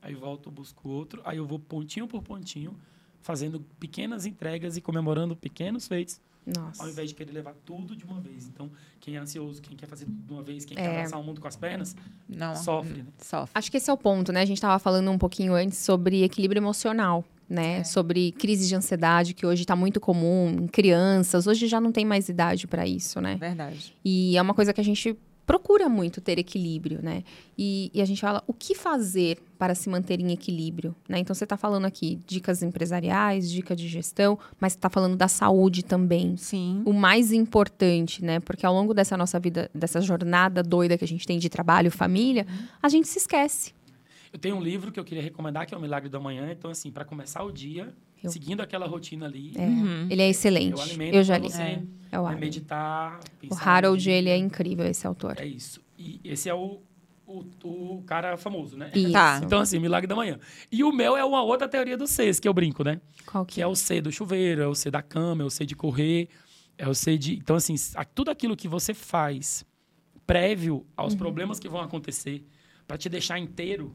[0.00, 2.74] aí volto, busco outro, aí eu vou pontinho por pontinho,
[3.20, 6.20] fazendo pequenas entregas e comemorando pequenos feitos,
[6.56, 6.88] ao Nossa.
[6.88, 8.46] invés de querer levar tudo de uma vez.
[8.46, 8.70] Então,
[9.00, 10.82] quem é ansioso, quem quer fazer de uma vez, quem É.
[10.82, 11.96] quer abraçar o mundo com as pernas,
[12.28, 12.54] Não.
[12.54, 13.06] sofre, né?
[13.18, 13.50] Sofre.
[13.54, 14.42] Acho que esse é o ponto, né?
[14.42, 17.82] A gente estava falando um pouquinho antes sobre equilíbrio emocional, né?
[17.84, 21.46] Sobre crise de ansiedade, que hoje está muito comum em crianças.
[21.46, 23.36] Hoje já não tem mais idade para isso, né?
[23.36, 23.94] Verdade.
[24.04, 25.16] E é uma coisa que a gente
[25.46, 27.22] procura muito ter equilíbrio, né?
[27.56, 31.20] E, e, a gente fala o que fazer para se manter em equilíbrio, né?
[31.20, 35.84] Então você está falando aqui dicas empresariais, dica de gestão, mas está falando da saúde
[35.84, 36.36] também.
[36.36, 36.82] Sim.
[36.84, 38.40] O mais importante, né?
[38.40, 41.90] Porque ao longo dessa nossa vida, dessa jornada doida que a gente tem de trabalho,
[41.90, 42.44] família,
[42.82, 43.72] a gente se esquece.
[44.32, 46.50] Eu tenho um livro que eu queria recomendar que é o Milagre da Manhã.
[46.50, 47.94] Então assim, para começar o dia,
[48.26, 48.30] eu...
[48.30, 49.52] seguindo aquela rotina ali.
[49.56, 49.66] É.
[49.66, 50.06] Uhum.
[50.10, 51.00] Ele é excelente.
[51.00, 51.50] Eu, eu já li.
[51.50, 51.82] Você, é.
[52.12, 53.20] É o meditar.
[53.50, 55.36] O Harold, ele é incrível, esse autor.
[55.38, 55.80] É isso.
[55.98, 56.80] E esse é o,
[57.26, 58.90] o, o cara famoso, né?
[58.94, 59.12] Isso.
[59.12, 59.40] Tá.
[59.42, 60.38] Então, assim, Milagre da Manhã.
[60.70, 63.00] E o meu é uma outra teoria do Cs, que eu brinco, né?
[63.26, 63.66] Qual que, que é?
[63.66, 66.28] o C do chuveiro, é o C da cama, é o C de correr,
[66.78, 67.34] é o C de...
[67.34, 67.74] Então, assim,
[68.14, 69.64] tudo aquilo que você faz
[70.26, 71.18] prévio aos uhum.
[71.18, 72.46] problemas que vão acontecer
[72.86, 73.94] para te deixar inteiro,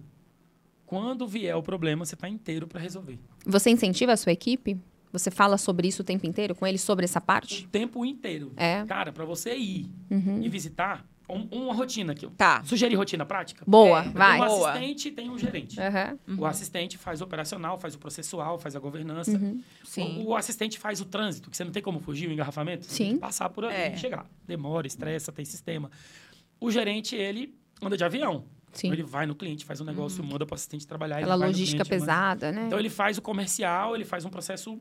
[0.92, 3.18] quando vier o problema, você está inteiro para resolver.
[3.46, 4.78] Você incentiva a sua equipe?
[5.14, 7.64] Você fala sobre isso o tempo inteiro com eles, sobre essa parte?
[7.64, 8.52] O tempo inteiro.
[8.58, 8.84] É.
[8.84, 10.44] Cara, para você ir uhum.
[10.44, 12.28] e visitar, um, uma rotina aqui.
[12.36, 12.62] Tá.
[12.66, 13.64] Sugerir rotina prática?
[13.66, 14.42] Boa, é, vai.
[14.42, 14.72] Um Boa.
[14.72, 15.78] assistente tem um gerente.
[15.80, 16.40] Uhum.
[16.40, 19.32] O assistente faz o operacional, faz o processual, faz a governança.
[19.32, 19.64] Uhum.
[19.86, 20.26] Sim.
[20.26, 22.86] O, o, assistente faz o trânsito, que você não tem como fugir, o engarrafamento.
[22.86, 23.06] Sim.
[23.06, 23.94] tem que passar por ali é.
[23.94, 24.26] e chegar.
[24.46, 25.90] Demora, estressa, tem sistema.
[26.60, 28.44] O gerente, ele anda de avião.
[28.74, 30.30] Então ele vai no cliente, faz um negócio, uhum.
[30.30, 31.18] manda para o assistente trabalhar.
[31.18, 32.60] Aquela logística cliente, pesada, manda.
[32.62, 32.68] né?
[32.68, 34.80] Então ele faz o comercial, ele faz um processo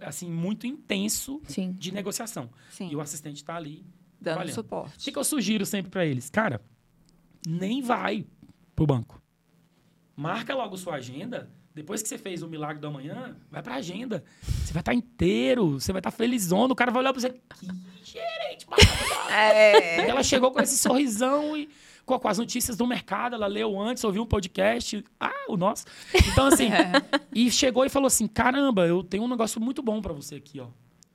[0.00, 1.72] assim muito intenso Sim.
[1.72, 2.50] de negociação.
[2.70, 2.88] Sim.
[2.90, 3.84] E o assistente está ali
[4.20, 4.54] dando trabalhando.
[4.54, 4.96] suporte.
[4.96, 6.30] O que, que eu sugiro sempre para eles?
[6.30, 6.60] Cara,
[7.46, 8.26] nem vai
[8.74, 9.20] pro banco.
[10.16, 11.50] Marca logo sua agenda.
[11.74, 14.22] Depois que você fez o milagre da manhã, vai pra agenda.
[14.42, 16.66] Você vai estar tá inteiro, você vai estar tá felizão.
[16.66, 17.30] O cara vai olhar pra você.
[17.30, 17.66] Que
[18.04, 18.66] gerente.
[19.28, 20.08] É.
[20.08, 21.68] Ela chegou com esse sorrisão e
[22.04, 23.34] com, com, as notícias do mercado.
[23.34, 25.04] Ela leu antes, ouviu um podcast.
[25.18, 25.84] Ah, o nosso.
[26.14, 26.92] Então, assim, é.
[27.34, 30.60] e chegou e falou assim: caramba, eu tenho um negócio muito bom para você aqui,
[30.60, 30.68] ó.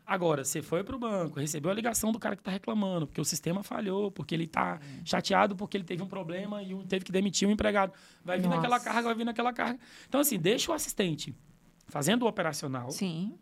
[0.09, 3.21] Agora, você foi para o banco, recebeu a ligação do cara que está reclamando, porque
[3.21, 7.11] o sistema falhou, porque ele está chateado, porque ele teve um problema e teve que
[7.11, 7.93] demitir um empregado.
[8.25, 9.79] Vai vir naquela carga, vai vir naquela carga.
[10.07, 11.35] Então, assim, deixa o assistente
[11.87, 12.89] fazendo o operacional.
[12.89, 13.37] Sim.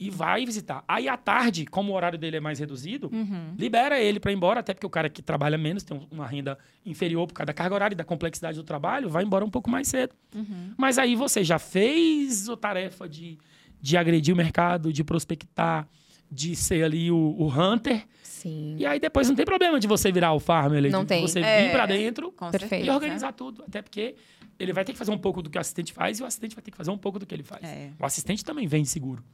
[0.00, 0.84] E vai visitar.
[0.86, 3.54] Aí, à tarde, como o horário dele é mais reduzido, uhum.
[3.58, 6.56] libera ele para ir embora, até porque o cara que trabalha menos, tem uma renda
[6.86, 9.68] inferior por causa da carga horária e da complexidade do trabalho, vai embora um pouco
[9.68, 10.14] mais cedo.
[10.34, 10.72] Uhum.
[10.76, 13.38] Mas aí você já fez a tarefa de
[13.80, 15.88] de agredir o mercado, de prospectar,
[16.30, 18.04] de ser ali o, o hunter.
[18.22, 18.76] Sim.
[18.78, 21.22] E aí depois não tem problema de você virar o farmer, não tem.
[21.22, 23.64] você é, vir para dentro Perfeito, e organizar tudo.
[23.66, 24.14] Até porque
[24.58, 26.54] ele vai ter que fazer um pouco do que o assistente faz e o assistente
[26.54, 27.62] vai ter que fazer um pouco do que ele faz.
[27.64, 27.90] É.
[27.98, 29.24] O assistente também vende seguro.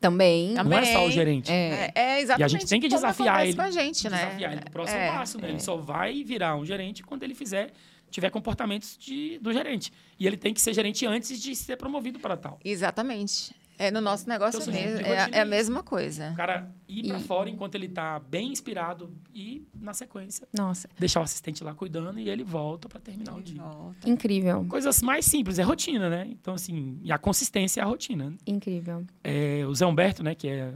[0.00, 0.54] Também.
[0.54, 1.50] Não é só o gerente.
[1.50, 2.40] É, é exatamente.
[2.40, 3.56] E a gente tem que desafiar ele.
[3.56, 4.26] Com a gente, né?
[4.26, 5.48] Desafiar ele pro próximo é, passo, né?
[5.48, 5.60] Ele é.
[5.60, 7.72] só vai virar um gerente quando ele fizer
[8.10, 9.92] tiver comportamentos de, do gerente.
[10.18, 12.58] E ele tem que ser gerente antes de ser promovido para tal.
[12.64, 13.54] Exatamente.
[13.78, 15.06] É, no nosso negócio então, mesmo.
[15.06, 16.32] É, é, a mesma coisa.
[16.32, 20.88] O cara ir para fora enquanto ele está bem inspirado e, na sequência, Nossa.
[20.98, 23.62] deixar o assistente lá cuidando e ele volta para terminar ele o dia.
[23.62, 24.10] Volta.
[24.10, 24.66] Incrível.
[24.68, 26.26] Coisas mais simples, é rotina, né?
[26.28, 28.34] Então, assim, e a consistência é a rotina.
[28.44, 29.06] Incrível.
[29.22, 30.74] É, o Zé Humberto, né, que é.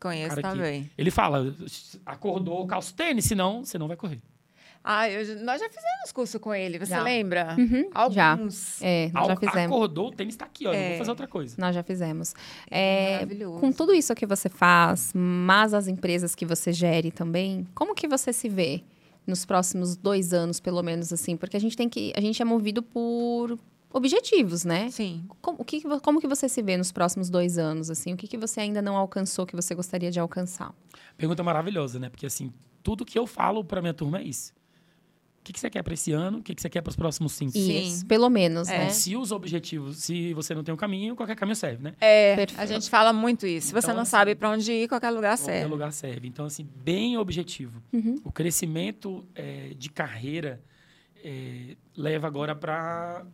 [0.00, 0.84] Conheço também.
[0.84, 1.54] Que, ele fala:
[2.04, 4.20] acordou, calço tênis, senão você não vai correr.
[4.88, 7.02] Ah, eu, nós já fizemos curso com ele, você já.
[7.02, 7.56] lembra?
[7.58, 8.78] Uhum, Alguns.
[8.78, 8.86] Já.
[8.86, 9.76] É, nós já fizemos.
[9.76, 10.90] Acordou, o tênis está aqui, ó, é.
[10.90, 11.56] vou fazer outra coisa.
[11.58, 12.36] Nós já fizemos.
[12.70, 13.58] É, Maravilhoso.
[13.58, 18.06] Com tudo isso que você faz, mas as empresas que você gere também, como que
[18.06, 18.84] você se vê
[19.26, 21.36] nos próximos dois anos, pelo menos assim?
[21.36, 23.58] Porque a gente tem que, a gente é movido por
[23.92, 24.88] objetivos, né?
[24.92, 25.24] Sim.
[25.42, 28.14] Como, o que, como que você se vê nos próximos dois anos, assim?
[28.14, 30.72] O que, que você ainda não alcançou que você gostaria de alcançar?
[31.16, 32.08] Pergunta maravilhosa, né?
[32.08, 32.52] Porque, assim,
[32.84, 34.54] tudo que eu falo para minha turma é isso
[35.46, 37.32] que, que você quer para esse ano, o que, que você quer para os próximos
[37.32, 37.52] cinco?
[37.52, 38.04] Sim.
[38.06, 38.78] Pelo menos, é.
[38.78, 38.90] né?
[38.90, 41.94] Se os objetivos, se você não tem um caminho, qualquer caminho serve, né?
[42.00, 42.60] É, Perfeito.
[42.60, 43.68] a gente fala muito isso.
[43.68, 45.60] Se você então, não assim, sabe para onde ir, qualquer lugar serve.
[45.60, 46.26] Qualquer lugar serve.
[46.26, 47.80] Então, assim, bem objetivo.
[47.92, 48.20] Uhum.
[48.24, 50.60] O crescimento é, de carreira
[51.24, 53.24] é, leva agora para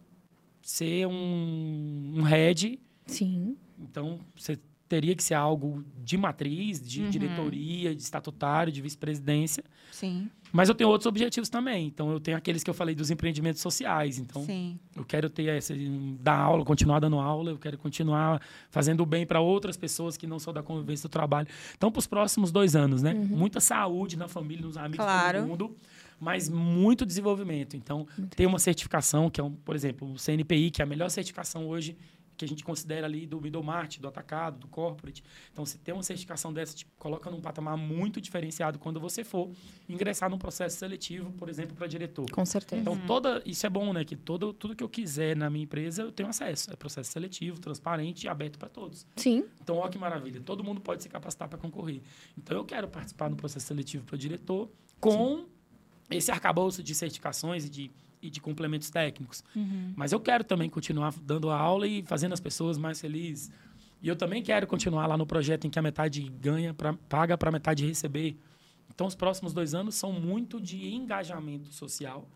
[0.61, 2.79] ser um, um head.
[3.07, 3.57] Sim.
[3.79, 4.59] Então, você
[4.93, 7.09] teria que ser algo de matriz, de uhum.
[7.09, 9.65] diretoria, de estatutário, de vice-presidência.
[9.91, 10.29] Sim.
[10.53, 11.87] Mas eu tenho outros objetivos também.
[11.87, 14.19] Então, eu tenho aqueles que eu falei dos empreendimentos sociais.
[14.19, 14.79] Então, Sim.
[14.95, 15.75] eu quero ter esse,
[16.21, 20.39] dar aula, continuar dando aula, eu quero continuar fazendo bem para outras pessoas que não
[20.39, 21.49] são da convivência do trabalho.
[21.75, 23.15] Então, para os próximos dois anos, né?
[23.15, 23.29] Uhum.
[23.29, 25.39] Muita saúde na família, nos amigos, claro.
[25.39, 25.77] todo mundo,
[26.21, 27.79] mas muito desenvolvimento.
[27.79, 30.87] Então, muito tem uma certificação, que é, um, por exemplo, o CNPI, que é a
[30.87, 31.97] melhor certificação hoje
[32.37, 35.23] que a gente considera ali do middle market, do atacado, do corporate.
[35.53, 39.51] Então, se tem uma certificação dessa, te coloca num patamar muito diferenciado quando você for
[39.89, 42.31] ingressar num processo seletivo, por exemplo, para diretor.
[42.31, 42.81] Com certeza.
[42.81, 44.05] Então, toda isso é bom, né?
[44.05, 46.73] Que todo, tudo que eu quiser na minha empresa, eu tenho acesso.
[46.73, 49.07] É processo seletivo, transparente e aberto para todos.
[49.17, 49.45] Sim.
[49.61, 50.41] Então, olha que maravilha.
[50.41, 52.01] Todo mundo pode se capacitar para concorrer.
[52.37, 54.71] Então, eu quero participar no processo seletivo para diretor
[55.01, 55.39] com...
[55.39, 55.47] Sim
[56.17, 57.91] esse arcabouço de certificações e de,
[58.23, 59.43] e de complementos técnicos.
[59.55, 59.93] Uhum.
[59.97, 63.51] Mas eu quero também continuar dando a aula e fazendo as pessoas mais felizes.
[64.01, 67.37] E eu também quero continuar lá no projeto em que a metade ganha, pra, paga
[67.37, 68.37] para a metade receber.
[68.95, 72.29] Então, os próximos dois anos são muito de engajamento social,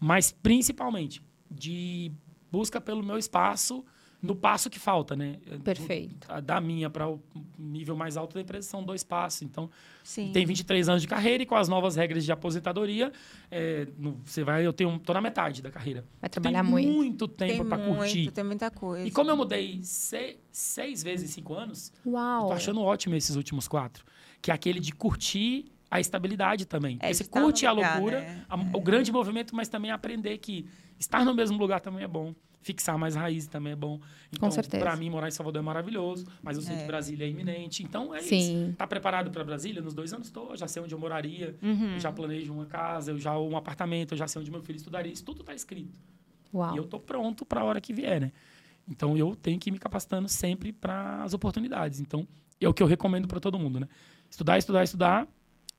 [0.00, 2.10] mas principalmente de
[2.50, 3.84] busca pelo meu espaço
[4.20, 5.36] no passo que falta, né?
[5.62, 6.26] Perfeito.
[6.26, 7.22] Da- Da minha para o
[7.58, 9.42] nível mais alto da empresa são dois passos.
[9.42, 9.70] Então,
[10.02, 10.32] Sim.
[10.32, 13.12] tem 23 anos de carreira e com as novas regras de aposentadoria,
[13.50, 16.04] é, no- você vai, eu tenho, tô na metade da carreira.
[16.20, 16.88] Vai trabalhar tem muito.
[16.92, 18.30] muito tem tempo para curtir.
[18.32, 19.06] tem muita coisa.
[19.06, 22.48] E como eu mudei se- seis vezes em cinco anos, eu Uau.
[22.48, 24.04] tô achando ótimo esses últimos quatro.
[24.42, 26.98] Que é aquele de curtir a estabilidade também.
[26.98, 28.44] De você curte a lugar, loucura, né?
[28.48, 30.66] a- o grande movimento, mas também aprender que
[30.98, 32.34] estar no mesmo lugar também é bom.
[32.60, 34.00] Fixar mais raízes também é bom.
[34.32, 34.82] Então, certeza.
[34.84, 36.80] Pra mim, morar em Salvador é maravilhoso, mas eu sei É.
[36.80, 37.82] que Brasília é iminente.
[37.82, 38.66] Então, é Sim.
[38.68, 38.76] isso.
[38.76, 39.80] Tá preparado para Brasília?
[39.80, 41.94] Nos dois anos estou, já sei onde eu moraria, Uhum.
[41.94, 44.76] eu já planejo uma casa, eu já um apartamento, eu já sei onde meu filho
[44.76, 45.12] estudaria.
[45.12, 45.98] Isso tudo tá escrito.
[46.52, 46.74] Uau.
[46.74, 48.32] E eu tô pronto para a hora que vier, né?
[48.88, 52.00] Então eu tenho que ir me capacitando sempre para as oportunidades.
[52.00, 52.26] Então
[52.60, 53.88] é o que eu recomendo para todo mundo, né?
[54.30, 55.28] Estudar, estudar, estudar,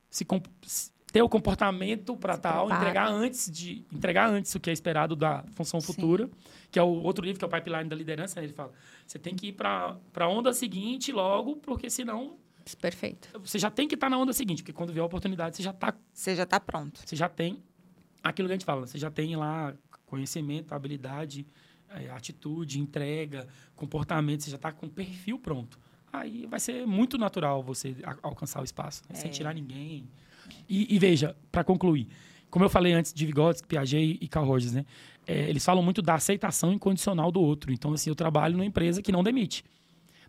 [0.08, 2.82] se comp- se- ter o comportamento para tal, prepara.
[2.88, 5.92] entregar antes de entregar antes o que é esperado da função Sim.
[5.92, 6.30] futura,
[6.70, 8.38] que é o outro livro que é o pipeline da liderança.
[8.40, 8.46] né?
[8.46, 8.72] Ele fala,
[9.06, 12.36] você tem que ir para para onda seguinte logo, porque senão
[12.80, 13.28] Perfeito.
[13.40, 15.72] você já tem que estar na onda seguinte, porque quando vier a oportunidade você já
[15.72, 17.00] tá Você já está pronto.
[17.04, 17.62] você já tem
[18.22, 19.74] aquilo que a gente fala, você já tem lá
[20.06, 21.46] conhecimento, habilidade,
[21.88, 25.78] eh, atitude, entrega, comportamento, você já está com o perfil pronto.
[26.12, 29.14] Aí vai ser muito natural você a- alcançar o espaço, né?
[29.14, 29.32] sem É.
[29.32, 30.08] tirar ninguém.
[30.68, 32.08] E, e veja, para concluir,
[32.50, 34.84] como eu falei antes de Vygotsky, Piaget e Carl Rogers, né?
[35.26, 37.72] Eh, eles falam muito da aceitação incondicional do outro.
[37.72, 39.64] Então, assim, eu trabalho numa empresa que não demite.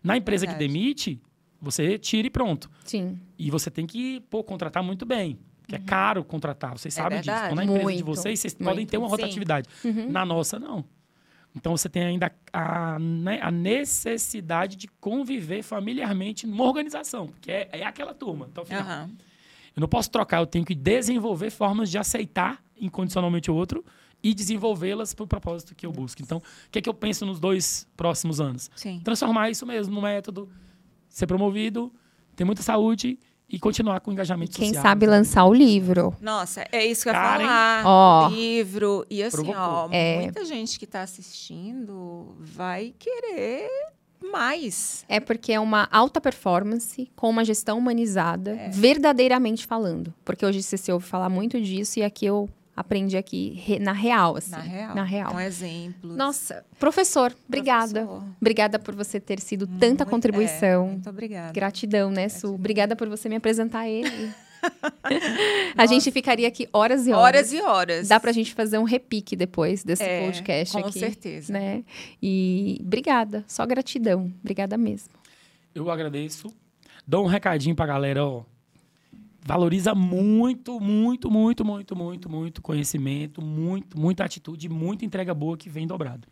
[0.02, 0.64] Na empresa Verdade.
[0.64, 1.20] que demite,
[1.60, 2.70] você tira e pronto.
[2.84, 3.18] Sim.
[3.38, 5.38] E você tem que, pô, contratar muito bem.
[5.60, 7.30] Porque é caro contratar, vocês É sabem disso.
[7.30, 7.52] verdade.
[7.52, 8.64] Então, na empresa de Muito, vocês, vocês muito.
[8.68, 9.68] podem ter uma rotatividade.
[10.10, 10.84] Na nossa, não.
[11.54, 17.26] Então, você tem ainda a, né, a necessidade de conviver familiarmente numa organização.
[17.28, 18.48] Porque é, é aquela turma.
[18.50, 19.10] Então, afinal, Aham.
[19.76, 23.84] Eu não posso trocar, eu tenho que desenvolver formas de aceitar incondicionalmente o outro
[24.22, 26.22] e desenvolvê-las para o propósito que eu busco.
[26.22, 28.70] Então, o que é que eu penso nos dois próximos anos?
[28.76, 29.00] Sim.
[29.02, 30.48] Transformar isso mesmo no método,
[31.08, 31.92] ser promovido,
[32.36, 33.18] ter muita saúde
[33.48, 34.82] e continuar com o engajamento Quem social.
[34.82, 36.14] sabe lançar o livro.
[36.20, 37.82] Nossa, é isso que eu ia falar.
[37.84, 38.28] Ó.
[38.28, 39.04] Livro.
[39.10, 39.60] E assim, Provocou.
[39.62, 40.22] ó, É.
[40.22, 43.68] muita gente que está assistindo vai querer
[44.30, 45.04] mais.
[45.08, 48.68] É porque é uma alta performance com uma gestão humanizada, É.
[48.70, 50.12] verdadeiramente falando.
[50.24, 54.36] Porque hoje você se ouve falar muito disso e aqui eu aprendi aqui na real,
[54.36, 54.50] assim.
[54.50, 54.94] Na real.
[54.94, 55.30] Na real.
[55.32, 56.16] Com exemplos.
[56.16, 58.06] Nossa, professor, obrigada.
[58.06, 58.28] Professor.
[58.40, 60.86] Obrigada por você ter sido tanta Muito- contribuição.
[60.86, 61.52] é, muito obrigada.
[61.52, 62.36] Gratidão, né, Su?
[62.38, 62.54] Gratidão.
[62.54, 64.08] Obrigada por você me apresentar a ele.
[65.76, 67.22] a gente ficaria aqui horas e horas.
[67.24, 68.08] Horas e horas.
[68.08, 70.98] Dá pra gente fazer um repique depois desse É, podcast com aqui.
[70.98, 71.52] certeza.
[71.52, 71.84] Né?
[72.22, 74.32] E obrigada, só gratidão.
[74.40, 75.10] Obrigada mesmo.
[75.74, 76.52] Eu agradeço.
[77.06, 78.42] Dou um recadinho pra galera, ó.
[79.44, 85.68] Valoriza muito, muito, muito, muito, muito, muito conhecimento, muito, muita atitude, muita entrega boa que
[85.68, 86.28] vem dobrado.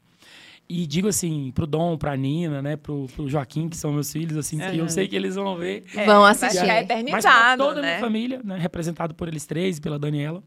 [0.73, 4.37] E digo assim, pro Dom, pra Nina, né, pro, pro Joaquim, que são meus filhos,
[4.37, 5.83] assim, que eu sei que eles vão ver.
[5.97, 6.61] É, Vão vai assistir.
[6.61, 7.89] ficar Mas pra eternizado, toda a né?
[7.89, 10.45] minha família, né, representado por eles três e pela Daniela,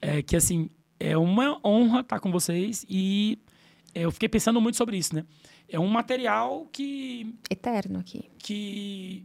[0.00, 3.38] é que assim, é uma honra estar com vocês e
[3.94, 5.24] é, eu fiquei pensando muito sobre isso, né?
[5.68, 8.24] É um material que Eterno aqui.
[8.38, 9.22] que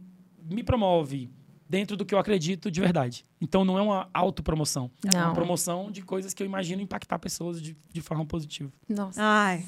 [0.50, 1.30] me promove
[1.66, 3.24] dentro do que eu acredito de verdade.
[3.40, 4.90] Então não é uma autopromoção.
[5.06, 5.24] É Não.
[5.28, 8.70] uma promoção de coisas que eu imagino impactar pessoas de, de forma positiva.
[8.86, 9.64] Nossa, Ai.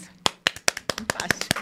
[0.96, 1.54] Fantástico.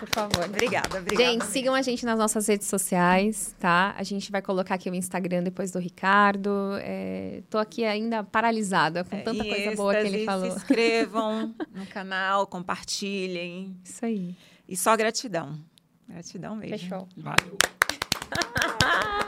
[0.00, 0.44] por favor.
[0.46, 1.30] Obrigada, obrigada.
[1.30, 3.94] Gente, sigam a gente nas nossas redes sociais, tá?
[3.98, 6.50] A gente vai colocar aqui o Instagram depois do Ricardo.
[6.80, 10.50] É, tô aqui ainda paralisada com tanta Em coisa boa que ele falou.
[10.50, 13.76] Se inscrevam no canal, compartilhem.
[13.84, 14.34] Isso aí.
[14.66, 15.58] E só gratidão.
[16.08, 16.78] Gratidão mesmo.
[16.78, 17.08] Fechou.
[17.16, 17.58] Valeu.